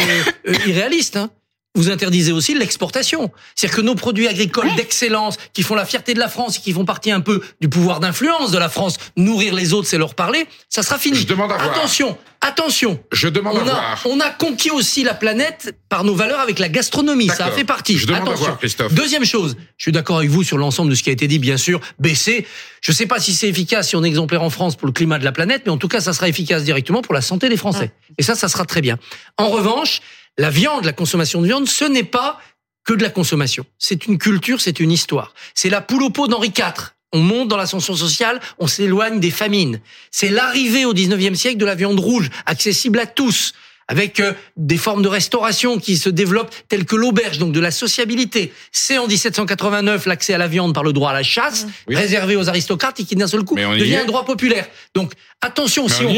euh, 0.47 0.53
irréaliste. 0.65 1.17
Hein 1.17 1.29
vous 1.75 1.89
interdisez 1.89 2.31
aussi 2.31 2.53
l'exportation. 2.53 3.31
C'est-à-dire 3.53 3.77
que 3.77 3.81
nos 3.81 3.95
produits 3.95 4.27
agricoles 4.27 4.73
d'excellence, 4.75 5.37
qui 5.53 5.61
font 5.61 5.75
la 5.75 5.85
fierté 5.85 6.13
de 6.13 6.19
la 6.19 6.29
France 6.29 6.57
et 6.57 6.61
qui 6.61 6.71
font 6.71 6.85
partie 6.85 7.11
un 7.11 7.19
peu 7.19 7.41
du 7.59 7.69
pouvoir 7.69 7.99
d'influence 7.99 8.51
de 8.51 8.57
la 8.57 8.69
France, 8.69 8.97
nourrir 9.17 9.53
les 9.53 9.73
autres, 9.73 9.87
c'est 9.87 9.97
leur 9.97 10.15
parler, 10.15 10.47
ça 10.69 10.81
sera 10.83 10.97
fini. 10.97 11.17
Je 11.17 11.27
demande 11.27 11.51
à 11.51 11.57
voir. 11.57 11.71
Attention, 11.71 12.17
attention. 12.39 12.99
Je 13.11 13.27
demande 13.27 13.57
on 13.57 13.59
à 13.59 13.61
a, 13.61 13.65
voir. 13.65 14.01
On 14.05 14.19
a 14.21 14.29
conquis 14.29 14.71
aussi 14.71 15.03
la 15.03 15.13
planète 15.13 15.75
par 15.89 16.05
nos 16.05 16.15
valeurs 16.15 16.39
avec 16.39 16.59
la 16.59 16.69
gastronomie. 16.69 17.27
Ça 17.27 17.47
a 17.47 17.51
fait 17.51 17.65
partie. 17.65 17.97
Je 17.97 18.07
demande 18.07 18.21
attention. 18.21 18.45
à 18.45 18.47
voir, 18.47 18.59
Christophe. 18.59 18.93
Deuxième 18.93 19.25
chose, 19.25 19.57
je 19.77 19.83
suis 19.83 19.91
d'accord 19.91 20.17
avec 20.19 20.29
vous 20.29 20.43
sur 20.43 20.57
l'ensemble 20.57 20.89
de 20.89 20.95
ce 20.95 21.03
qui 21.03 21.09
a 21.09 21.13
été 21.13 21.27
dit, 21.27 21.39
bien 21.39 21.57
sûr. 21.57 21.81
Baisser. 21.99 22.47
Je 22.81 22.91
ne 22.91 22.95
sais 22.95 23.07
pas 23.07 23.19
si 23.19 23.33
c'est 23.33 23.49
efficace 23.49 23.89
si 23.89 23.95
on 23.95 24.03
est 24.03 24.07
exemplaire 24.07 24.43
en 24.43 24.49
France 24.49 24.75
pour 24.77 24.87
le 24.87 24.93
climat 24.93 25.19
de 25.19 25.25
la 25.25 25.31
planète, 25.31 25.63
mais 25.65 25.71
en 25.71 25.77
tout 25.77 25.87
cas, 25.87 25.99
ça 25.99 26.13
sera 26.13 26.29
efficace 26.29 26.63
directement 26.63 27.01
pour 27.01 27.13
la 27.13 27.21
santé 27.21 27.49
des 27.49 27.57
Français. 27.57 27.91
Et 28.17 28.23
ça, 28.23 28.35
ça 28.35 28.47
sera 28.47 28.63
très 28.63 28.81
bien. 28.81 28.97
En 29.37 29.49
revanche, 29.49 30.01
la 30.37 30.49
viande, 30.49 30.85
la 30.85 30.93
consommation 30.93 31.41
de 31.41 31.47
viande, 31.47 31.67
ce 31.67 31.85
n'est 31.85 32.03
pas 32.03 32.39
que 32.83 32.93
de 32.93 33.01
la 33.01 33.09
consommation. 33.09 33.65
C'est 33.79 34.05
une 34.05 34.17
culture, 34.17 34.61
c'est 34.61 34.79
une 34.79 34.91
histoire. 34.91 35.33
C'est 35.53 35.69
la 35.69 35.81
poule 35.81 36.03
au 36.03 36.09
pot 36.09 36.27
d'Henri 36.27 36.53
IV. 36.55 36.93
On 37.13 37.19
monte 37.19 37.47
dans 37.47 37.57
l'ascension 37.57 37.95
sociale, 37.95 38.41
on 38.59 38.67
s'éloigne 38.67 39.19
des 39.19 39.31
famines. 39.31 39.79
C'est 40.11 40.29
l'arrivée 40.29 40.85
au 40.85 40.93
19e 40.93 41.35
siècle 41.35 41.57
de 41.57 41.65
la 41.65 41.75
viande 41.75 41.99
rouge, 41.99 42.29
accessible 42.45 42.99
à 42.99 43.05
tous 43.05 43.53
avec 43.87 44.19
euh, 44.19 44.33
des 44.57 44.77
formes 44.77 45.01
de 45.01 45.07
restauration 45.07 45.77
qui 45.77 45.97
se 45.97 46.09
développent 46.09 46.53
telles 46.69 46.85
que 46.85 46.95
l'auberge, 46.95 47.37
donc 47.37 47.51
de 47.51 47.59
la 47.59 47.71
sociabilité. 47.71 48.51
C'est 48.71 48.97
en 48.97 49.07
1789 49.07 50.05
l'accès 50.05 50.33
à 50.33 50.37
la 50.37 50.47
viande 50.47 50.73
par 50.73 50.83
le 50.83 50.93
droit 50.93 51.11
à 51.11 51.13
la 51.13 51.23
chasse, 51.23 51.67
réservé 51.87 52.35
aux 52.35 52.49
aristocrates 52.49 52.99
et 52.99 53.03
qui 53.03 53.15
d'un 53.15 53.27
seul 53.27 53.43
coup 53.43 53.55
devient 53.55 53.97
un 53.97 54.05
droit 54.05 54.25
populaire. 54.25 54.67
Donc 54.95 55.13
attention, 55.41 55.87
si 55.87 56.03
on, 56.03 56.11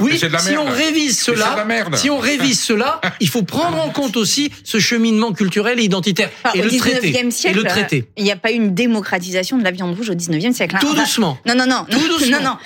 oui, 0.00 0.18
si 0.18 0.56
on 0.56 0.70
révise 0.70 1.20
cela, 1.20 1.64
si 1.94 2.10
on 2.10 2.18
révise 2.18 2.60
cela, 2.60 3.00
il 3.20 3.28
faut 3.28 3.42
prendre 3.42 3.80
en 3.80 3.90
compte 3.90 4.16
aussi 4.16 4.50
ce 4.64 4.78
cheminement 4.78 5.32
culturel 5.32 5.78
et 5.78 5.84
identitaire. 5.84 6.30
et, 6.54 6.62
le 6.62 6.76
traité, 6.76 7.30
siècle, 7.30 7.58
et 7.58 7.62
le 7.62 7.68
traité. 7.68 8.08
Il 8.16 8.24
n'y 8.24 8.32
a 8.32 8.36
pas 8.36 8.50
eu 8.50 8.56
une 8.56 8.74
démocratisation 8.74 9.58
de 9.58 9.64
la 9.64 9.70
viande 9.70 9.96
rouge 9.96 10.10
au 10.10 10.14
19e 10.14 10.52
siècle. 10.52 10.76
Hein. 10.76 10.80
Tout 10.80 10.94
doucement. 10.94 11.38
Non, 11.46 11.54
non, 11.54 11.66
non. 11.66 11.86
Tout 11.88 12.08
doucement. 12.08 12.38
Non, 12.38 12.44
non. 12.44 12.56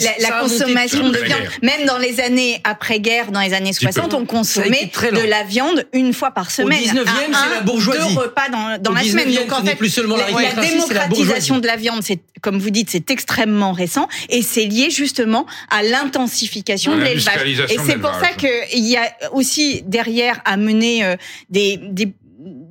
La, 0.00 0.28
la 0.30 0.40
consommation 0.40 1.10
de 1.10 1.18
viande, 1.18 1.42
même 1.62 1.84
dans 1.86 1.98
les 1.98 2.20
années 2.20 2.60
après-guerre, 2.64 3.30
dans 3.30 3.40
les 3.40 3.52
années 3.52 3.72
60, 3.72 4.05
on 4.14 4.24
consommait 4.24 4.90
de 5.12 5.28
la 5.28 5.42
viande 5.44 5.86
une 5.92 6.12
fois 6.12 6.30
par 6.30 6.50
semaine? 6.50 6.78
Au 6.78 6.82
19e, 6.82 7.06
c'est 7.32 7.54
la 7.54 7.60
bourgeoisie. 7.60 8.14
Deux 8.14 8.20
repas 8.20 8.48
dans, 8.50 8.80
dans 8.80 8.92
la 8.92 9.02
semaine. 9.02 9.32
Donc 9.34 9.52
en 9.52 9.64
fait, 9.64 9.74
plus 9.76 9.90
seulement 9.90 10.16
la, 10.16 10.30
la 10.30 10.52
démocratisation 10.52 11.58
de 11.58 11.66
la 11.66 11.76
viande, 11.76 12.02
c'est 12.02 12.20
comme 12.42 12.58
vous 12.58 12.70
dites, 12.70 12.90
c'est 12.90 13.10
extrêmement 13.10 13.72
récent 13.72 14.08
et 14.28 14.42
c'est 14.42 14.64
lié 14.64 14.90
justement 14.90 15.46
à 15.70 15.82
l'intensification 15.82 16.96
de 16.96 17.02
l'élevage. 17.02 17.70
Et 17.70 17.78
c'est 17.84 17.98
pour 17.98 18.14
ça 18.14 18.28
qu'il 18.36 18.86
y 18.86 18.96
a 18.96 19.12
aussi 19.32 19.82
derrière 19.86 20.40
à 20.44 20.56
mener 20.56 21.04
euh, 21.04 21.16
des, 21.50 21.78
des 21.78 22.12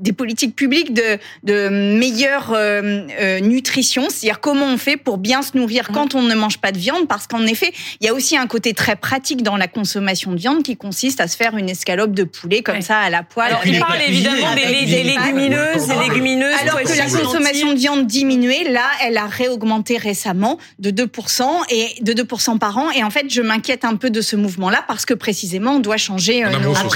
des 0.05 0.13
politiques 0.13 0.55
publiques 0.55 0.93
de, 0.93 1.17
de 1.43 1.69
meilleure 1.97 2.53
euh, 2.53 3.01
euh, 3.19 3.39
nutrition, 3.39 4.03
c'est-à-dire 4.09 4.39
comment 4.39 4.67
on 4.67 4.77
fait 4.77 4.97
pour 4.97 5.17
bien 5.17 5.41
se 5.41 5.57
nourrir 5.57 5.89
quand 5.91 6.13
on 6.13 6.21
ne 6.21 6.35
mange 6.35 6.59
pas 6.59 6.71
de 6.71 6.77
viande, 6.77 7.07
parce 7.07 7.25
qu'en 7.25 7.45
effet, 7.47 7.73
il 7.99 8.05
y 8.05 8.09
a 8.09 8.13
aussi 8.13 8.37
un 8.37 8.45
côté 8.45 8.73
très 8.73 8.95
pratique 8.95 9.41
dans 9.41 9.57
la 9.57 9.67
consommation 9.67 10.31
de 10.31 10.37
viande 10.37 10.61
qui 10.63 10.77
consiste 10.77 11.19
à 11.19 11.27
se 11.27 11.35
faire 11.35 11.57
une 11.57 11.69
escalope 11.69 12.11
de 12.11 12.23
poulet 12.23 12.61
comme 12.61 12.81
ça 12.81 12.99
à 12.99 13.09
la 13.09 13.23
poêle. 13.23 13.47
Alors, 13.47 13.65
il 13.65 13.79
parle 13.79 13.99
évidemment 14.07 14.53
des, 14.53 14.85
des, 14.85 15.03
légumineuses, 15.03 15.87
des 15.87 15.95
légumineuses. 16.07 16.53
Alors 16.61 16.81
que 16.83 16.97
la 16.97 17.05
consommation 17.05 17.73
de 17.73 17.77
viande 17.77 18.05
diminuée, 18.05 18.69
là, 18.69 18.85
elle 19.03 19.17
a 19.17 19.25
réaugmenté 19.25 19.97
récemment 19.97 20.59
de 20.77 20.91
2% 20.91 21.43
et 21.69 22.03
de 22.03 22.13
2% 22.13 22.59
par 22.59 22.77
an. 22.77 22.91
Et 22.91 23.03
en 23.03 23.09
fait, 23.09 23.25
je 23.29 23.41
m'inquiète 23.41 23.85
un 23.85 23.95
peu 23.95 24.11
de 24.11 24.21
ce 24.21 24.35
mouvement-là 24.35 24.83
parce 24.87 25.05
que 25.05 25.15
précisément, 25.15 25.71
on 25.71 25.79
doit 25.79 25.97
changer. 25.97 26.45
Euh, 26.45 26.49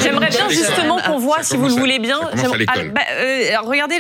J'aimerais 0.03 0.29
bien 0.29 0.47
justement 0.49 0.99
qu'on 0.99 1.17
voit, 1.17 1.41
si 1.41 1.57
vous 1.57 1.65
le 1.65 1.73
voulez 1.73 1.97
bien, 1.97 2.19
euh, 3.11 3.57
regardez 3.61 3.97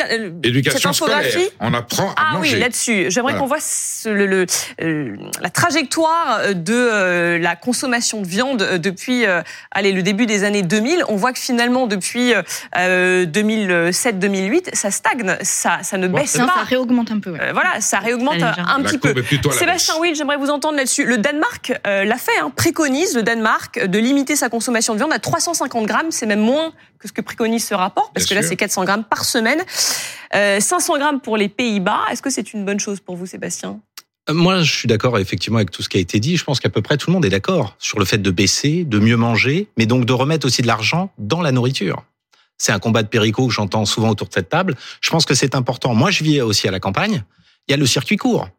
cette 0.69 0.85
infographie. 0.85 1.49
On 1.59 1.73
apprend 1.73 2.11
à 2.11 2.33
ah 2.33 2.37
oui, 2.39 2.55
là-dessus. 2.55 3.07
J'aimerais 3.09 3.35
qu'on 3.35 3.47
voit 3.47 3.57
le, 4.05 4.45
euh, 4.81 5.15
la 5.41 5.49
trajectoire 5.49 6.53
de 6.53 6.73
euh, 6.73 7.39
la 7.39 7.55
consommation 7.55 8.21
de 8.21 8.27
viande 8.27 8.77
depuis 8.77 9.25
allez, 9.71 9.91
le 9.91 10.01
début 10.01 10.25
des 10.25 10.43
années 10.43 10.61
2000. 10.61 11.03
On 11.07 11.15
voit 11.15 11.33
que 11.33 11.39
finalement, 11.39 11.87
depuis 11.87 12.33
2007-2008, 12.75 14.75
ça 14.75 14.91
stagne, 14.91 15.37
ça, 15.41 15.79
ça 15.81 15.97
ne 15.97 16.07
baisse 16.07 16.37
pas. 16.37 16.45
Ça 16.45 16.63
réaugmente 16.63 17.11
un 17.11 17.19
peu. 17.19 17.31
voilà, 17.31 17.81
ça 17.81 17.99
réaugmente 17.99 18.41
un 18.41 18.83
petit 18.83 18.97
peu. 18.97 19.13
Sébastien 19.51 19.95
Will, 19.99 20.15
j'aimerais 20.15 20.37
vous 20.37 20.49
entendre 20.49 20.77
là-dessus. 20.77 21.05
Le 21.05 21.17
Danemark 21.17 21.73
l'a 21.85 22.17
fait, 22.17 22.37
hein, 22.41 22.51
préconise 22.55 23.15
le 23.15 23.23
Danemark 23.23 23.85
de 23.85 23.99
limiter 23.99 24.35
sa 24.35 24.49
consommation 24.49 24.93
de 24.93 24.99
viande 24.99 25.13
à 25.13 25.19
350 25.19 25.85
grammes. 25.85 26.11
C'est 26.11 26.25
même 26.25 26.39
moins 26.39 26.73
que 26.99 27.07
ce 27.07 27.13
que 27.13 27.21
préconise 27.21 27.65
ce 27.65 27.73
rapport, 27.73 28.11
parce 28.13 28.25
que 28.25 28.35
là, 28.35 28.43
c'est 28.43 28.57
400 28.57 28.83
grammes 28.83 29.03
par 29.05 29.23
semaine. 29.23 29.63
500 30.33 30.95
euh, 30.95 30.99
grammes 30.99 31.21
pour 31.21 31.37
les 31.37 31.47
Pays-Bas. 31.47 32.01
Est-ce 32.11 32.21
que 32.21 32.29
c'est 32.29 32.53
une 32.53 32.65
bonne 32.65 32.79
chose 32.79 32.99
pour 32.99 33.15
vous, 33.15 33.25
Sébastien? 33.25 33.79
Euh, 34.29 34.33
moi, 34.33 34.61
je 34.61 34.71
suis 34.71 34.87
d'accord 34.87 35.17
effectivement 35.17 35.57
avec 35.57 35.71
tout 35.71 35.81
ce 35.81 35.89
qui 35.89 35.97
a 35.97 36.01
été 36.01 36.19
dit. 36.19 36.35
Je 36.35 36.43
pense 36.43 36.59
qu'à 36.59 36.69
peu 36.69 36.81
près 36.81 36.97
tout 36.97 37.09
le 37.09 37.13
monde 37.13 37.25
est 37.25 37.29
d'accord 37.29 37.75
sur 37.79 37.99
le 37.99 38.05
fait 38.05 38.17
de 38.17 38.31
baisser, 38.31 38.83
de 38.83 38.99
mieux 38.99 39.15
manger, 39.15 39.69
mais 39.77 39.85
donc 39.85 40.05
de 40.05 40.13
remettre 40.13 40.45
aussi 40.45 40.61
de 40.61 40.67
l'argent 40.67 41.11
dans 41.17 41.41
la 41.41 41.51
nourriture. 41.51 42.03
C'est 42.57 42.73
un 42.73 42.79
combat 42.79 43.03
de 43.03 43.07
péricot 43.07 43.47
que 43.47 43.53
j'entends 43.53 43.85
souvent 43.85 44.09
autour 44.09 44.27
de 44.27 44.33
cette 44.33 44.49
table. 44.49 44.75
Je 44.99 45.09
pense 45.09 45.25
que 45.25 45.33
c'est 45.33 45.55
important. 45.55 45.95
Moi, 45.95 46.11
je 46.11 46.25
vis 46.25 46.41
aussi 46.41 46.67
à 46.67 46.71
la 46.71 46.81
campagne. 46.81 47.23
Il 47.67 47.71
y 47.71 47.73
a 47.73 47.77
le 47.77 47.85
circuit 47.85 48.17
court 48.17 48.49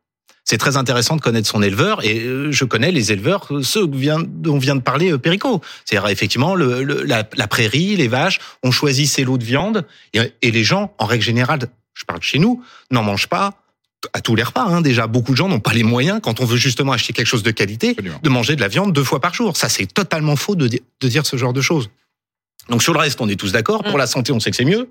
c'est 0.50 0.58
très 0.58 0.76
intéressant 0.76 1.14
de 1.14 1.20
connaître 1.20 1.48
son 1.48 1.62
éleveur 1.62 2.04
et 2.04 2.18
euh, 2.18 2.50
je 2.50 2.64
connais 2.64 2.90
les 2.90 3.12
éleveurs, 3.12 3.46
ceux 3.62 3.86
dont 3.86 4.58
vient 4.58 4.74
de 4.74 4.80
parler 4.80 5.12
euh, 5.12 5.18
Perico. 5.18 5.60
C'est-à-dire 5.84 6.08
effectivement 6.08 6.56
le, 6.56 6.82
la, 7.04 7.22
prairie, 7.46 7.94
les 7.94 8.08
vaches, 8.08 8.40
on 8.64 8.72
choisit 8.72 9.08
ses 9.08 9.22
lots 9.22 9.38
de 9.38 9.44
viande 9.44 9.86
et, 10.12 10.50
les 10.50 10.64
gens, 10.64 10.92
en 10.98 11.06
règle 11.06 11.22
générale, 11.22 11.60
je 11.94 12.04
parle 12.04 12.18
de 12.18 12.24
chez 12.24 12.40
nous, 12.40 12.64
n'en 12.90 13.04
mangent 13.04 13.28
pas 13.28 13.62
à 14.12 14.20
tous 14.20 14.34
les 14.34 14.42
repas. 14.42 14.64
Hein. 14.64 14.80
Déjà, 14.80 15.06
beaucoup 15.06 15.30
de 15.30 15.36
gens 15.36 15.46
n'ont 15.46 15.60
pas 15.60 15.72
les 15.72 15.84
moyens, 15.84 16.18
quand 16.20 16.40
on 16.40 16.44
veut 16.44 16.56
justement 16.56 16.90
acheter 16.90 17.12
quelque 17.12 17.28
chose 17.28 17.44
de 17.44 17.52
qualité, 17.52 17.94
de 17.94 18.28
manger 18.28 18.56
de 18.56 18.60
la 18.60 18.68
viande 18.68 18.92
deux 18.92 19.04
fois 19.04 19.20
par 19.20 19.32
jour. 19.32 19.56
Ça, 19.56 19.68
c'est 19.68 19.86
totalement 19.86 20.34
faux 20.34 20.56
de, 20.56 20.66
de 20.66 21.08
dire 21.08 21.26
ce 21.26 21.36
genre 21.36 21.52
de 21.52 21.60
choses. 21.60 21.90
Donc 22.70 22.82
sur 22.82 22.92
le 22.92 22.98
reste, 22.98 23.20
on 23.20 23.28
est 23.28 23.36
tous 23.36 23.52
d'accord. 23.52 23.84
Pour 23.84 23.94
Mm. 23.94 23.98
la 23.98 24.06
santé, 24.08 24.32
on 24.32 24.40
sait 24.40 24.50
que 24.50 24.56
c'est 24.56 24.64
mieux. 24.64 24.88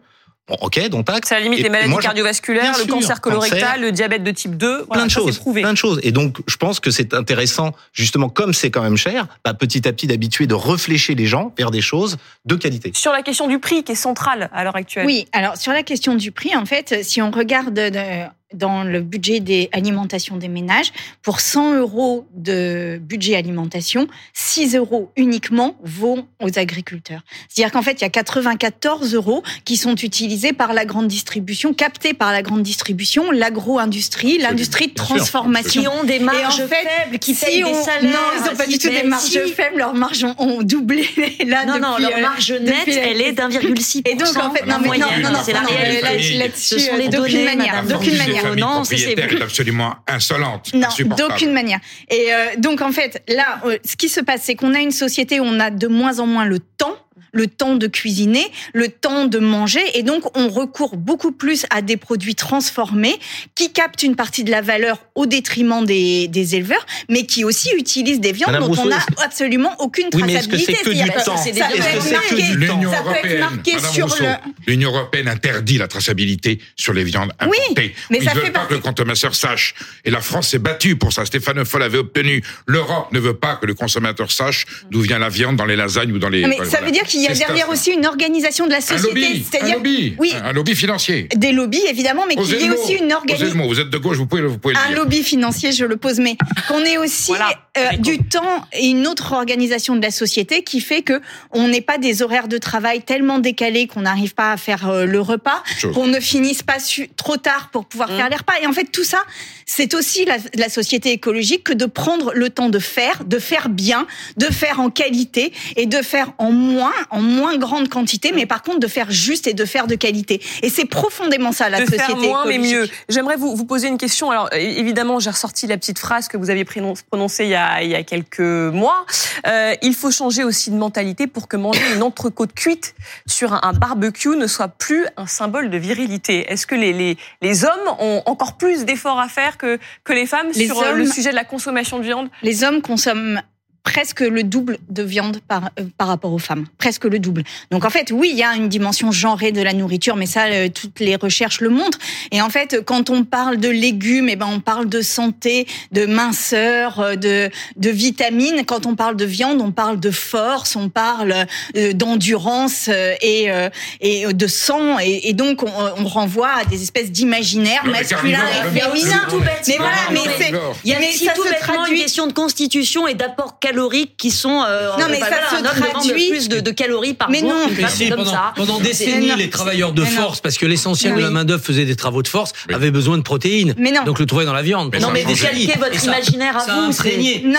Bon, 0.49 0.57
ok, 0.61 0.89
donc 0.89 1.05
tac. 1.05 1.25
C'est 1.25 1.35
à 1.35 1.37
la 1.39 1.43
limite 1.43 1.59
Et- 1.59 1.63
les 1.63 1.69
maladies 1.69 1.91
moi, 1.91 2.01
cardiovasculaires, 2.01 2.75
le 2.77 2.83
sûr, 2.85 2.93
cancer 2.95 3.21
colorectal, 3.21 3.59
cancer. 3.61 3.77
le 3.79 3.91
diabète 3.91 4.23
de 4.23 4.31
type 4.31 4.57
2. 4.57 4.77
plein 4.77 4.85
Voilà, 4.87 5.03
de 5.05 5.09
ça, 5.11 5.19
choses, 5.19 5.37
prouvé. 5.37 5.61
plein 5.61 5.73
de 5.73 5.77
choses. 5.77 5.99
Et 6.03 6.11
donc, 6.11 6.37
je 6.47 6.55
pense 6.57 6.79
que 6.79 6.89
c'est 6.91 7.13
intéressant, 7.13 7.71
justement, 7.93 8.29
comme 8.29 8.53
c'est 8.53 8.71
quand 8.71 8.81
même 8.81 8.97
cher, 8.97 9.27
bah, 9.45 9.53
petit 9.53 9.87
à 9.87 9.93
petit 9.93 10.07
d'habituer, 10.07 10.47
de 10.47 10.55
réfléchir 10.55 11.15
les 11.15 11.27
gens 11.27 11.53
vers 11.57 11.69
des 11.71 11.81
choses 11.81 12.17
de 12.45 12.55
qualité. 12.55 12.91
Sur 12.95 13.11
la 13.11 13.21
question 13.21 13.47
du 13.47 13.59
prix 13.59 13.83
qui 13.83 13.91
est 13.91 13.95
centrale 13.95 14.49
à 14.53 14.63
l'heure 14.63 14.75
actuelle. 14.75 15.05
Oui, 15.05 15.27
alors 15.33 15.55
sur 15.57 15.71
la 15.71 15.83
question 15.83 16.15
du 16.15 16.31
prix, 16.31 16.55
en 16.55 16.65
fait, 16.65 17.03
si 17.03 17.21
on 17.21 17.29
regarde 17.31 17.73
de- 17.73 18.23
dans 18.53 18.83
le 18.83 19.01
budget 19.01 19.39
des 19.39 19.69
alimentations 19.73 20.37
des 20.37 20.47
ménages, 20.47 20.91
pour 21.21 21.39
100 21.39 21.75
euros 21.75 22.25
de 22.35 22.99
budget 23.01 23.35
alimentation, 23.35 24.07
6 24.33 24.75
euros 24.75 25.11
uniquement 25.15 25.75
vont 25.83 26.25
aux 26.41 26.57
agriculteurs. 26.57 27.21
C'est-à-dire 27.47 27.71
qu'en 27.71 27.81
fait, 27.83 27.93
il 27.93 28.01
y 28.01 28.05
a 28.05 28.09
94 28.09 29.13
euros 29.13 29.43
qui 29.65 29.77
sont 29.77 29.95
utilisés 29.95 30.51
par 30.53 30.73
la 30.73 30.85
grande 30.85 31.07
distribution, 31.07 31.73
captés 31.73 32.13
par 32.13 32.31
la 32.31 32.41
grande 32.41 32.63
distribution, 32.63 33.29
l'agro-industrie, 33.31 34.37
l'industrie 34.39 34.87
de 34.87 34.93
transformation. 34.95 35.81
Qui 35.81 35.87
ont 35.87 36.03
des 36.03 36.19
marges 36.19 36.59
Et 36.59 36.63
en 36.63 36.67
fait, 36.67 36.75
faibles, 37.03 37.19
qui 37.19 37.35
si 37.35 37.45
payent 37.45 37.63
des 37.63 37.73
salaires. 37.73 38.03
Non, 38.11 38.19
ils 38.39 38.49
n'ont 38.49 38.55
pas 38.57 38.63
si- 38.65 38.69
du 38.71 38.77
tout 38.79 38.89
des 38.89 39.03
marges 39.03 39.23
si. 39.23 39.37
faibles. 39.53 39.77
Leurs 39.77 39.93
marges 39.93 40.23
ont, 40.23 40.35
ont 40.39 40.61
doublé 40.63 41.07
là 41.45 41.65
Non, 41.65 41.73
depuis. 41.75 41.81
non, 41.81 41.97
leur 41.99 42.17
euh, 42.17 42.21
marge 42.21 42.51
nette, 42.51 42.63
depuis 42.87 42.93
elle 42.97 43.21
est 43.21 43.35
crise. 43.35 43.35
d'1,6%. 43.35 44.01
Et 44.05 44.15
donc, 44.15 44.27
en 44.37 44.51
fait, 44.53 44.65
non, 44.65 44.77
mais 44.81 44.97
non, 44.97 45.07
non, 45.21 45.29
non, 45.31 45.39
c'est 45.43 45.53
la 45.53 45.61
non, 45.61 45.67
réalité. 45.69 46.37
là- 46.37 46.45
Ce 46.55 46.79
sont 46.79 46.95
les 46.97 47.09
d'aucune 47.09 47.45
données, 47.45 47.69
d'aucune 47.87 48.17
manière. 48.17 48.38
Famille 48.39 48.63
Non, 48.63 48.81
propriétaire 48.81 49.31
est 49.33 49.41
absolument 49.41 49.95
insolente, 50.07 50.73
Non, 50.73 50.87
d'aucune 51.17 51.51
manière. 51.51 51.79
Et 52.09 52.33
euh, 52.33 52.55
donc 52.57 52.81
en 52.81 52.91
fait, 52.91 53.23
là, 53.27 53.61
euh, 53.65 53.77
ce 53.83 53.95
qui 53.95 54.09
se 54.09 54.21
passe, 54.21 54.43
c'est 54.43 54.55
qu'on 54.55 54.73
a 54.73 54.79
une 54.79 54.91
société 54.91 55.39
où 55.39 55.43
on 55.43 55.59
a 55.59 55.69
de 55.69 55.87
moins 55.87 56.19
en 56.19 56.25
moins 56.25 56.45
le 56.45 56.59
temps 56.59 56.97
le 57.39 57.47
temps 57.47 57.75
de 57.75 57.87
cuisiner, 57.87 58.45
le 58.73 58.89
temps 58.89 59.23
de 59.25 59.39
manger, 59.39 59.79
et 59.93 60.03
donc 60.03 60.37
on 60.37 60.49
recourt 60.49 60.97
beaucoup 60.97 61.31
plus 61.31 61.65
à 61.69 61.81
des 61.81 61.95
produits 61.95 62.35
transformés 62.35 63.15
qui 63.55 63.71
captent 63.71 64.03
une 64.03 64.17
partie 64.17 64.43
de 64.43 64.51
la 64.51 64.61
valeur 64.61 64.97
au 65.15 65.25
détriment 65.25 65.85
des, 65.85 66.27
des 66.27 66.55
éleveurs, 66.55 66.85
mais 67.07 67.25
qui 67.25 67.45
aussi 67.45 67.69
utilisent 67.77 68.19
des 68.19 68.33
viandes 68.33 68.51
Madame 68.51 68.69
dont 68.71 68.81
on 68.81 68.85
n'a 68.87 68.99
absolument 69.23 69.73
aucune 69.79 70.07
Oui, 70.13 70.23
mais 70.25 70.33
est-ce 70.33 70.49
que 70.49 70.55
traçabilité. 70.57 70.75
c'est 70.83 70.83
que 70.83 71.03
du 71.03 71.23
temps 71.23 71.37
ça 71.37 71.49
Est-ce 71.49 71.59
peut 71.59 71.77
que 71.77 71.97
être 71.97 72.11
marqué- 72.11 72.53
L'Union 72.55 72.91
ça 72.91 72.97
peut 73.03 73.09
être 73.11 73.15
européenne, 73.15 73.39
marqué 73.39 73.73
Madame 73.75 73.93
sur 73.93 74.05
Rousseau, 74.09 74.23
le... 74.23 74.33
l'Union 74.67 74.89
européenne 74.91 75.27
interdit 75.29 75.77
la 75.77 75.87
traçabilité 75.87 76.59
sur 76.75 76.93
les 76.93 77.03
viandes 77.05 77.31
Oui, 77.47 77.57
importées. 77.71 77.95
mais 78.09 78.17
Ils 78.17 78.23
ça 78.25 78.33
veulent 78.33 78.45
fait 78.45 78.51
pas 78.51 78.59
partie- 78.59 78.69
que 78.69 78.73
le 78.75 78.79
consommateur 78.81 79.33
sache. 79.35 79.75
Et 80.03 80.11
la 80.11 80.19
France 80.21 80.49
s'est 80.49 80.59
battue 80.59 80.97
pour 80.97 81.13
ça. 81.13 81.25
Stéphane 81.25 81.63
Foll 81.63 81.83
avait 81.83 81.97
obtenu. 81.99 82.43
L'Europe 82.67 83.11
ne 83.13 83.19
veut 83.19 83.35
pas 83.35 83.55
que 83.55 83.65
le 83.65 83.73
consommateur 83.75 84.29
sache 84.31 84.65
d'où 84.91 84.99
vient 85.01 85.19
la 85.19 85.29
viande 85.29 85.55
dans 85.55 85.65
les 85.65 85.75
lasagnes 85.77 86.11
ou 86.11 86.19
dans 86.19 86.29
les. 86.29 86.45
Mais 86.45 86.55
voilà. 86.57 86.69
ça 86.71 86.81
veut 86.81 86.91
dire 86.91 87.03
qu'il 87.03 87.21
y 87.21 87.27
a 87.31 87.35
C'est 87.35 87.45
derrière 87.47 87.69
aussi 87.69 87.91
une 87.91 88.05
organisation 88.05 88.65
de 88.65 88.71
la 88.71 88.77
un 88.77 88.81
société. 88.81 89.07
lobby, 89.07 89.25
un 89.45 89.51
C'est-à-dire 89.51 89.75
lobby, 89.75 90.15
oui. 90.19 90.33
un 90.43 90.53
lobby 90.53 90.75
financier. 90.75 91.27
des 91.35 91.51
lobbies 91.51 91.81
évidemment, 91.89 92.23
mais 92.27 92.35
qu'il 92.35 92.61
y 92.61 92.65
ait 92.65 92.69
aussi 92.69 92.93
une 92.93 93.11
organisation. 93.13 93.67
Vous 93.67 93.79
êtes 93.79 93.89
de 93.89 93.97
gauche, 93.97 94.17
vous 94.17 94.25
pouvez, 94.27 94.41
vous 94.43 94.57
pouvez 94.57 94.73
le 94.73 94.79
Un 94.79 94.87
dire. 94.89 94.97
lobby 94.97 95.23
financier, 95.23 95.71
je 95.71 95.85
le 95.85 95.97
pose, 95.97 96.19
mais 96.19 96.37
qu'on 96.67 96.79
ait 96.83 96.97
aussi 96.97 97.27
Voilà. 97.31 97.49
euh, 97.77 97.97
du 97.97 98.17
temps 98.19 98.65
et 98.73 98.87
une 98.87 99.07
autre 99.07 99.33
organisation 99.33 99.95
de 99.95 100.01
la 100.01 100.11
société 100.11 100.63
qui 100.63 100.81
fait 100.81 101.01
que 101.01 101.21
on 101.51 101.67
n'ait 101.67 101.81
pas 101.81 101.97
des 101.97 102.21
horaires 102.21 102.47
de 102.47 102.57
travail 102.57 103.01
tellement 103.01 103.39
décalés 103.39 103.87
qu'on 103.87 104.01
n'arrive 104.01 104.33
pas 104.33 104.51
à 104.51 104.57
faire 104.57 104.89
euh, 104.89 105.05
le 105.05 105.19
repas, 105.21 105.63
qu'on 105.93 106.07
ne 106.07 106.19
finisse 106.19 106.63
pas 106.63 106.79
su- 106.79 107.09
trop 107.15 107.37
tard 107.37 107.69
pour 107.71 107.85
pouvoir 107.85 108.09
faire 108.09 108.29
les 108.29 108.35
repas. 108.35 108.53
Et 108.61 108.67
en 108.67 108.73
fait, 108.73 108.85
tout 108.91 109.03
ça, 109.03 109.23
c'est 109.65 109.93
aussi 109.93 110.25
la, 110.25 110.37
la 110.55 110.69
société 110.69 111.11
écologique 111.11 111.63
que 111.65 111.73
de 111.73 111.85
prendre 111.85 112.31
le 112.33 112.49
temps 112.49 112.69
de 112.69 112.79
faire, 112.79 113.23
de 113.25 113.39
faire 113.39 113.69
bien, 113.69 114.07
de 114.37 114.45
faire 114.45 114.79
en 114.79 114.89
qualité 114.89 115.53
et 115.75 115.85
de 115.85 116.01
faire 116.01 116.31
en 116.37 116.51
moins, 116.51 116.93
en 117.11 117.21
moins 117.21 117.57
grande 117.57 117.89
quantité, 117.89 118.31
mais 118.33 118.45
par 118.45 118.63
contre 118.63 118.79
de 118.79 118.87
faire 118.87 119.11
juste 119.11 119.47
et 119.47 119.53
de 119.53 119.65
faire 119.65 119.87
de 119.87 119.95
qualité. 119.95 120.41
Et 120.63 120.69
c'est 120.69 120.85
profondément 120.85 121.51
ça 121.51 121.69
la 121.69 121.79
de 121.79 121.85
société 121.85 122.05
faire 122.05 122.17
moins 122.17 122.45
mais 122.45 122.57
mieux. 122.57 122.87
J'aimerais 123.09 123.35
vous, 123.35 123.55
vous 123.55 123.65
poser 123.65 123.87
une 123.87 123.97
question. 123.97 124.31
Alors 124.31 124.49
évidemment, 124.53 125.19
j'ai 125.19 125.29
ressorti 125.29 125.67
la 125.67 125.77
petite 125.77 125.99
phrase 125.99 126.27
que 126.27 126.37
vous 126.37 126.49
aviez 126.49 126.65
prononcée 126.65 127.45
il 127.45 127.49
y 127.49 127.55
a, 127.55 127.81
il 127.83 127.89
y 127.89 127.95
a 127.95 128.03
quelques 128.03 128.39
mois. 128.39 129.05
Euh, 129.47 129.73
il 129.81 129.93
faut 129.93 130.11
changer 130.11 130.43
aussi 130.43 130.71
de 130.71 130.75
mentalité 130.75 131.27
pour 131.27 131.47
que 131.47 131.57
manger 131.57 131.81
une 131.95 132.03
entrecôte 132.03 132.53
cuite 132.53 132.95
sur 133.27 133.53
un, 133.53 133.73
barbecue 133.73 134.35
ne 134.35 134.47
soit 134.47 134.67
plus 134.67 135.05
un 135.17 135.27
symbole 135.27 135.69
de 135.69 135.77
virilité. 135.77 136.51
Est-ce 136.51 136.67
que 136.67 136.75
les, 136.75 136.93
les, 136.93 137.17
les 137.41 137.65
hommes 137.65 137.95
ont 137.99 138.21
encore 138.25 138.57
plus 138.57 138.85
d'efforts 138.85 139.19
à 139.19 139.27
faire 139.27 139.57
que, 139.57 139.79
que 140.03 140.13
les 140.13 140.25
femmes 140.25 140.47
Les 140.53 140.67
sur 140.67 140.81
euh, 140.81 140.93
le 140.93 141.05
sujet 141.05 141.29
de 141.29 141.35
la 141.35 141.45
consommation 141.45 141.99
de 141.99 142.03
viande? 142.03 142.29
Les 142.41 142.63
hommes 142.63 142.81
consomment 142.81 143.41
presque 143.83 144.19
le 144.21 144.43
double 144.43 144.77
de 144.89 145.03
viande 145.03 145.39
par, 145.47 145.69
euh, 145.79 145.83
par 145.97 146.07
rapport 146.07 146.33
aux 146.33 146.37
femmes. 146.39 146.65
Presque 146.77 147.05
le 147.05 147.19
double. 147.19 147.43
Donc 147.71 147.85
en 147.85 147.89
fait, 147.89 148.11
oui, 148.11 148.29
il 148.31 148.37
y 148.37 148.43
a 148.43 148.55
une 148.55 148.69
dimension 148.69 149.11
genrée 149.11 149.51
de 149.51 149.61
la 149.61 149.73
nourriture, 149.73 150.15
mais 150.15 150.25
ça, 150.25 150.45
euh, 150.45 150.69
toutes 150.69 150.99
les 150.99 151.15
recherches 151.15 151.61
le 151.61 151.69
montrent. 151.69 151.97
Et 152.31 152.41
en 152.41 152.49
fait, 152.49 152.81
quand 152.85 153.09
on 153.09 153.23
parle 153.23 153.57
de 153.57 153.69
légumes, 153.69 154.29
eh 154.29 154.35
ben, 154.35 154.47
on 154.51 154.59
parle 154.59 154.87
de 154.89 155.01
santé, 155.01 155.65
de 155.91 156.05
minceur, 156.05 156.99
euh, 156.99 157.15
de, 157.15 157.49
de 157.77 157.89
vitamines. 157.89 158.63
Quand 158.65 158.85
on 158.85 158.95
parle 158.95 159.15
de 159.15 159.25
viande, 159.25 159.61
on 159.61 159.71
parle 159.71 159.99
de 159.99 160.11
force, 160.11 160.75
on 160.75 160.89
parle 160.89 161.45
euh, 161.75 161.93
d'endurance 161.93 162.87
euh, 162.89 163.13
et, 163.21 163.49
euh, 163.51 163.69
et 164.01 164.31
de 164.33 164.47
sang. 164.47 164.99
Et, 164.99 165.29
et 165.29 165.33
donc, 165.33 165.63
on, 165.63 165.67
on 165.97 166.07
renvoie 166.07 166.49
à 166.61 166.65
des 166.65 166.81
espèces 166.83 167.11
d'imaginaires 167.11 167.85
masculins 167.85 168.39
et 168.73 168.79
féminins. 168.79 169.27
Mais 169.67 169.77
voilà, 169.77 169.95
mais 170.11 170.19
le- 170.25 170.31
c'est... 170.37 170.51
carnivore. 170.51 170.75
Il 170.83 170.91
y 170.91 170.93
a 170.95 170.99
Mais 170.99 171.09
aussi 171.09 171.25
ça 171.25 171.31
tout 171.33 171.43
se 171.43 171.49
bêtement 171.49 171.73
traduit- 171.73 171.95
une 171.97 172.01
question 172.03 172.27
de 172.27 172.33
constitution 172.33 173.07
et 173.07 173.13
d'apports 173.15 173.59
caloriques 173.69 174.15
qui 174.17 174.31
sont. 174.31 174.63
euh, 174.67 174.89
Non, 174.99 175.05
mais 175.09 175.17
enfin, 175.21 175.35
ça 175.49 175.57
se 175.57 175.63
traduit- 175.63 176.29
plus 176.29 176.49
de, 176.49 176.59
de 176.59 176.71
calories 176.71 177.13
par 177.13 177.29
Mais 177.29 177.39
jour 177.39 177.49
non. 177.49 177.67
Mais 177.77 177.87
si, 177.89 178.09
pendant, 178.09 178.25
ça. 178.25 178.53
pendant 178.55 178.77
des 178.79 178.89
décennies, 178.89 179.27
non. 179.29 179.35
les 179.35 179.49
travailleurs 179.49 179.91
de 179.93 180.01
non. 180.03 180.07
force, 180.09 180.41
parce 180.41 180.57
que 180.57 180.65
l'essentiel 180.65 181.15
de 181.15 181.19
la 181.21 181.29
main-d'œuvre 181.29 181.63
faisait 181.63 181.85
des 181.85 181.95
travaux 181.95 182.21
de 182.23 182.27
force, 182.27 182.53
avaient 182.73 182.91
besoin 182.91 183.17
de 183.17 183.23
protéines. 183.23 183.75
Mais 183.77 183.91
non. 183.91 184.03
Donc 184.03 184.19
le 184.19 184.25
trouvaient 184.25 184.45
dans 184.45 184.53
la 184.53 184.61
viande. 184.61 184.89
Mais 184.91 184.99
Non, 184.99 185.07
ça 185.07 185.13
mais 185.13 185.23
a 185.23 185.27
vous 185.27 185.35
calquez 185.35 185.73
votre 185.79 186.03
imaginaire 186.03 186.57
à 186.57 186.65
vous. 186.65 186.81
Non. 186.87 186.91
ça 186.91 187.03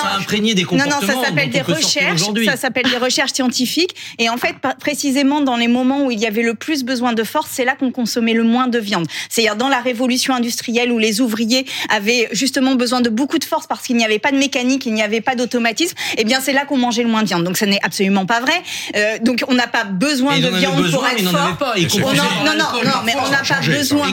a 0.09 0.19
imprégné 0.19 0.55
des 0.55 0.63
Non, 0.63 0.69
comportements. 0.69 1.01
non, 1.01 1.07
ça 1.07 1.27
s'appelle 1.27 1.51
dont 1.51 1.59
des 1.59 1.63
recherches. 1.63 2.21
Ça 2.47 2.57
s'appelle 2.57 2.87
des 2.91 2.97
recherches 2.99 3.33
scientifiques. 3.33 3.95
Et 4.19 4.29
en 4.29 4.37
fait, 4.37 4.55
précisément 4.81 5.41
dans 5.41 5.57
les 5.57 5.69
moments 5.69 6.05
où 6.05 6.11
il 6.11 6.19
y 6.19 6.27
avait 6.27 6.43
le 6.43 6.55
plus 6.55 6.85
besoin 6.85 7.13
de 7.13 7.25
force, 7.25 7.49
c'est 7.53 7.65
là 7.65 7.75
qu'on 7.77 7.93
consommait 7.93 8.33
le 8.35 8.43
moins 8.45 8.67
de 8.69 8.79
viande. 8.79 9.07
C'est-à-dire 9.29 9.57
dans 9.57 9.69
la 9.69 9.81
révolution 9.81 10.35
industrielle 10.35 10.91
où 10.93 10.99
les 10.99 11.21
ouvriers 11.21 11.67
avaient 11.89 12.29
justement 12.33 12.75
besoin 12.75 13.01
de 13.01 13.09
beaucoup 13.11 13.39
de 13.39 13.45
force 13.45 13.67
parce 13.67 13.87
qu'il 13.87 13.97
n'y 13.97 14.05
avait 14.05 14.19
pas 14.19 14.33
de 14.33 14.37
mécanique, 14.39 14.87
il 14.87 14.95
n'y 14.95 15.03
avait 15.03 15.21
pas 15.21 15.35
d'automatisme. 15.35 15.95
Eh 16.17 16.25
bien, 16.25 16.41
c'est 16.41 16.53
là 16.53 16.65
qu'on 16.65 16.77
mangeait 16.79 17.03
le 17.03 17.09
moins 17.09 17.23
de 17.23 17.29
viande. 17.29 17.45
Donc, 17.45 17.57
ça 17.57 17.67
n'est 17.67 17.79
absolument 17.83 18.27
pas 18.27 18.41
vrai. 18.41 18.63
Euh, 18.97 19.19
donc, 19.21 19.45
on 19.49 19.55
n'a 19.55 19.67
pas 19.67 19.85
besoin 19.85 20.39
de 20.39 20.49
viande 20.49 20.75
pour 20.75 20.83
besoin, 20.83 21.09
être 21.11 21.31
fort. 21.31 21.57
pas. 21.59 21.75
On 21.77 22.09
en- 22.09 22.13
non, 22.15 22.53
non, 22.57 22.65
non, 22.85 22.91
mais 23.05 23.15
on 23.17 23.31
n'a 23.31 23.39
pas 23.39 23.61
besoin. 23.67 24.09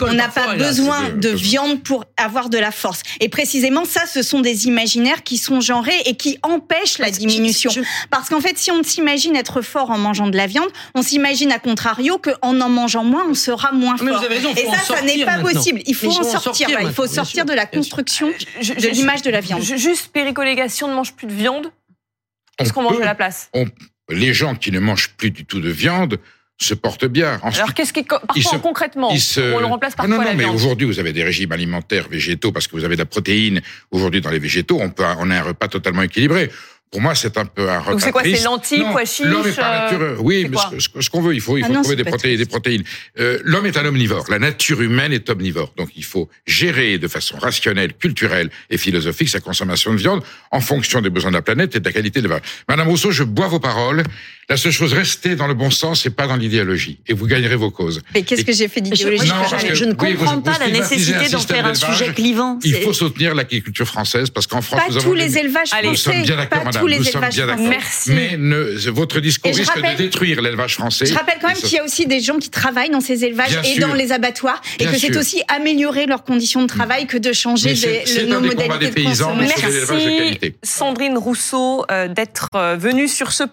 On 0.00 0.12
n'a 0.14 0.28
pas 0.28 0.54
besoin 0.56 1.08
de 1.10 1.14
de- 1.22 1.28
viande 1.30 1.82
pour 1.82 2.04
avoir 2.16 2.48
de 2.48 2.58
la 2.58 2.70
force. 2.70 3.02
Et 3.20 3.28
précisément, 3.28 3.84
ça, 3.84 4.02
ce 4.12 4.22
sont 4.22 4.40
des 4.40 4.66
imaginaires 4.66 5.22
qui 5.22 5.38
sont 5.38 5.60
genrés 5.60 6.00
et 6.06 6.14
qui 6.16 6.38
empêchent 6.42 6.98
la 6.98 7.10
diminution. 7.10 7.70
Parce 8.10 8.28
qu'en 8.28 8.40
fait, 8.40 8.58
si 8.58 8.70
on 8.70 8.82
s'imagine 8.82 9.36
être 9.36 9.62
fort 9.62 9.90
en 9.90 9.98
mangeant 9.98 10.26
de 10.28 10.36
la 10.36 10.46
viande, 10.46 10.68
on 10.94 11.02
s'imagine 11.02 11.52
à 11.52 11.58
contrario 11.58 12.18
qu'en 12.18 12.60
en 12.60 12.68
mangeant 12.68 13.04
moins, 13.04 13.24
on 13.28 13.34
sera 13.34 13.72
moins 13.72 13.94
Mais 14.00 14.10
vous 14.10 14.16
fort. 14.16 14.24
avez 14.24 14.34
raison, 14.36 14.50
et 14.56 14.66
ça, 14.66 14.96
ça 14.96 15.02
n'est 15.02 15.24
pas 15.24 15.36
maintenant. 15.36 15.52
possible. 15.52 15.80
Il 15.86 15.94
faut 15.94 16.10
en 16.10 16.22
sortir. 16.22 16.68
Il 16.80 16.92
faut 16.92 17.06
sortir 17.06 17.44
de 17.44 17.52
la 17.52 17.66
construction 17.66 18.30
Je- 18.60 18.74
de 18.74 18.88
l'image 18.88 19.22
de 19.22 19.30
la 19.30 19.40
viande. 19.40 19.62
Juste 19.62 20.08
péricolégation, 20.12 20.88
ne 20.88 20.94
mange 21.02 21.14
plus 21.14 21.26
de 21.26 21.32
viande. 21.32 21.66
Est-ce 22.58 22.70
On 22.70 22.74
qu'on 22.74 22.82
mange 22.82 23.00
à 23.00 23.04
la 23.04 23.14
place? 23.16 23.50
Les 24.10 24.32
gens 24.34 24.54
qui 24.54 24.70
ne 24.70 24.78
mangent 24.78 25.10
plus 25.16 25.30
du 25.32 25.44
tout 25.44 25.60
de 25.60 25.68
viande 25.70 26.18
se 26.60 26.74
portent 26.74 27.06
bien. 27.06 27.40
Ensuite, 27.42 27.62
Alors 27.62 27.74
qu'est-ce 27.74 27.92
qui 27.92 28.04
parfois 28.04 28.28
Ils 28.36 28.44
se- 28.44 28.56
concrètement 28.56 29.16
se- 29.16 29.52
on 29.54 29.58
le 29.58 29.66
remplace 29.66 29.96
par 29.96 30.06
non, 30.06 30.16
quoi 30.16 30.24
non, 30.26 30.30
la 30.30 30.36
mais 30.36 30.44
aujourd'hui, 30.44 30.86
vous 30.86 31.00
avez 31.00 31.12
des 31.12 31.24
régimes 31.24 31.50
alimentaires 31.50 32.08
végétaux 32.08 32.52
parce 32.52 32.68
que 32.68 32.76
vous 32.76 32.84
avez 32.84 32.94
de 32.94 33.00
la 33.00 33.06
protéine. 33.06 33.60
Aujourd'hui, 33.90 34.20
dans 34.20 34.30
les 34.30 34.38
végétaux, 34.38 34.78
on 34.80 34.90
peut, 34.90 35.02
on 35.18 35.30
a 35.30 35.36
un 35.38 35.42
repas 35.42 35.66
totalement 35.66 36.02
équilibré. 36.02 36.50
Pour 36.92 37.00
moi, 37.00 37.14
c'est 37.14 37.38
un 37.38 37.46
peu 37.46 37.70
un 37.70 37.78
repas 37.78 37.90
Donc 37.92 38.00
c'est 38.02 38.12
quoi 38.12 38.22
C'est 38.22 38.42
lentilles, 38.44 38.80
Non, 38.80 38.92
pois 38.92 39.06
chiches 39.06 39.24
L'homme 39.26 39.46
est 39.46 39.56
pas 39.56 39.88
euh, 39.88 39.98
nature. 39.98 40.16
Oui, 40.24 40.46
mais 40.50 40.58
ce, 40.78 40.88
que- 40.90 41.00
ce 41.00 41.08
qu'on 41.08 41.22
veut, 41.22 41.34
il 41.34 41.40
faut, 41.40 41.56
il 41.56 41.64
Ah 41.64 41.68
faut 41.68 41.72
non, 41.72 41.80
trouver 41.80 41.96
des 41.96 42.04
protéines, 42.04 42.36
des 42.36 42.44
protéines. 42.44 42.82
Euh, 43.18 43.38
l'homme 43.44 43.64
est 43.64 43.78
un 43.78 43.86
omnivore. 43.86 44.26
La 44.28 44.38
nature 44.38 44.82
humaine 44.82 45.10
est 45.10 45.30
omnivore. 45.30 45.72
Donc, 45.78 45.88
il 45.96 46.04
faut 46.04 46.28
gérer 46.46 46.98
de 46.98 47.08
façon 47.08 47.38
rationnelle, 47.38 47.94
culturelle 47.94 48.50
et 48.68 48.76
philosophique 48.76 49.30
sa 49.30 49.40
consommation 49.40 49.90
de 49.92 49.96
viande 49.96 50.22
en 50.50 50.60
fonction 50.60 51.00
des 51.00 51.08
besoins 51.08 51.30
de 51.30 51.36
la 51.36 51.42
planète 51.42 51.74
et 51.74 51.80
de 51.80 51.84
la 51.86 51.92
qualité 51.92 52.20
de 52.20 52.28
la 52.28 52.40
Madame 52.68 52.88
Rousseau, 52.88 53.10
je 53.10 53.24
bois 53.24 53.48
vos 53.48 53.58
paroles. 53.58 54.02
La 54.50 54.58
seule 54.58 54.72
chose, 54.72 54.92
restez 54.92 55.34
dans 55.34 55.46
le 55.46 55.54
bon 55.54 55.70
sens 55.70 56.04
et 56.04 56.10
pas 56.10 56.26
dans 56.26 56.36
l'idéologie. 56.36 56.98
Et 57.06 57.14
vous 57.14 57.26
gagnerez 57.26 57.56
vos 57.56 57.70
causes. 57.70 58.02
Mais 58.12 58.22
qu'est-ce 58.22 58.44
que 58.44 58.52
j'ai 58.52 58.68
fait 58.68 58.82
d'idéologique 58.82 59.30
Non, 59.32 59.36
parce 59.48 59.64
que- 59.64 59.74
je 59.74 59.84
ne 59.86 59.92
oui, 59.98 60.12
vous- 60.12 60.18
comprends 60.18 60.34
vous 60.34 60.42
pas 60.42 60.58
la 60.58 60.68
nécessité 60.68 61.30
d'en 61.30 61.38
faire 61.38 61.64
un 61.64 61.74
sujet 61.74 62.12
clivant. 62.12 62.58
Il 62.64 62.74
faut 62.82 62.92
soutenir 62.92 63.34
l'agriculture 63.34 63.86
française 63.86 64.28
parce 64.28 64.46
qu'en 64.46 64.60
France, 64.60 64.80
Pas 64.82 64.88
nous 64.90 64.98
avons 64.98 65.08
tous 65.08 65.14
les 65.14 65.38
élevages 65.38 65.70
Nous 65.72 65.94
français. 65.94 65.96
sommes 65.96 66.22
bien 66.22 66.36
d'accord, 66.36 66.64
madame. 66.66 66.81
Tous 66.82 66.86
les 66.88 67.08
élevages 67.08 67.34
français. 67.40 67.68
Merci. 67.68 68.10
Mais 68.12 68.36
ne, 68.36 68.90
votre 68.90 69.20
discours 69.20 69.54
risque 69.54 69.70
rappelle- 69.72 69.96
de 69.96 70.02
détruire 70.02 70.42
l'élevage 70.42 70.74
français. 70.74 71.06
Je 71.06 71.14
rappelle 71.14 71.38
quand 71.40 71.48
même 71.48 71.56
qu'il 71.56 71.72
y 71.72 71.78
a 71.78 71.84
aussi 71.84 72.06
des 72.06 72.20
gens 72.20 72.38
qui 72.38 72.50
travaillent 72.50 72.90
dans 72.90 73.00
ces 73.00 73.24
élevages 73.24 73.50
Bien 73.50 73.62
et 73.62 73.74
sûr. 73.74 73.86
dans 73.88 73.94
les 73.94 74.12
abattoirs 74.12 74.60
et 74.78 74.86
que 74.86 74.98
c'est 74.98 75.16
aussi 75.16 75.42
améliorer 75.48 76.06
leurs 76.06 76.24
conditions 76.24 76.62
de 76.62 76.66
travail 76.66 77.06
que 77.06 77.16
de 77.18 77.32
changer 77.32 77.70
Mais 77.70 77.76
c'est- 77.76 77.86
des- 77.86 78.02
c'est 78.06 78.22
le- 78.26 78.36
un 78.36 78.40
nos 78.40 78.46
modalités 78.48 78.90
des 78.90 79.02
de 79.02 79.08
consommation. 79.08 79.56
Merci. 79.62 80.52
Sandrine 80.62 81.18
Rousseau 81.18 81.84
euh, 81.90 82.08
d'être 82.08 82.48
euh, 82.54 82.76
venue 82.78 83.08
sur 83.08 83.32
ce 83.32 83.44
plateau. 83.44 83.52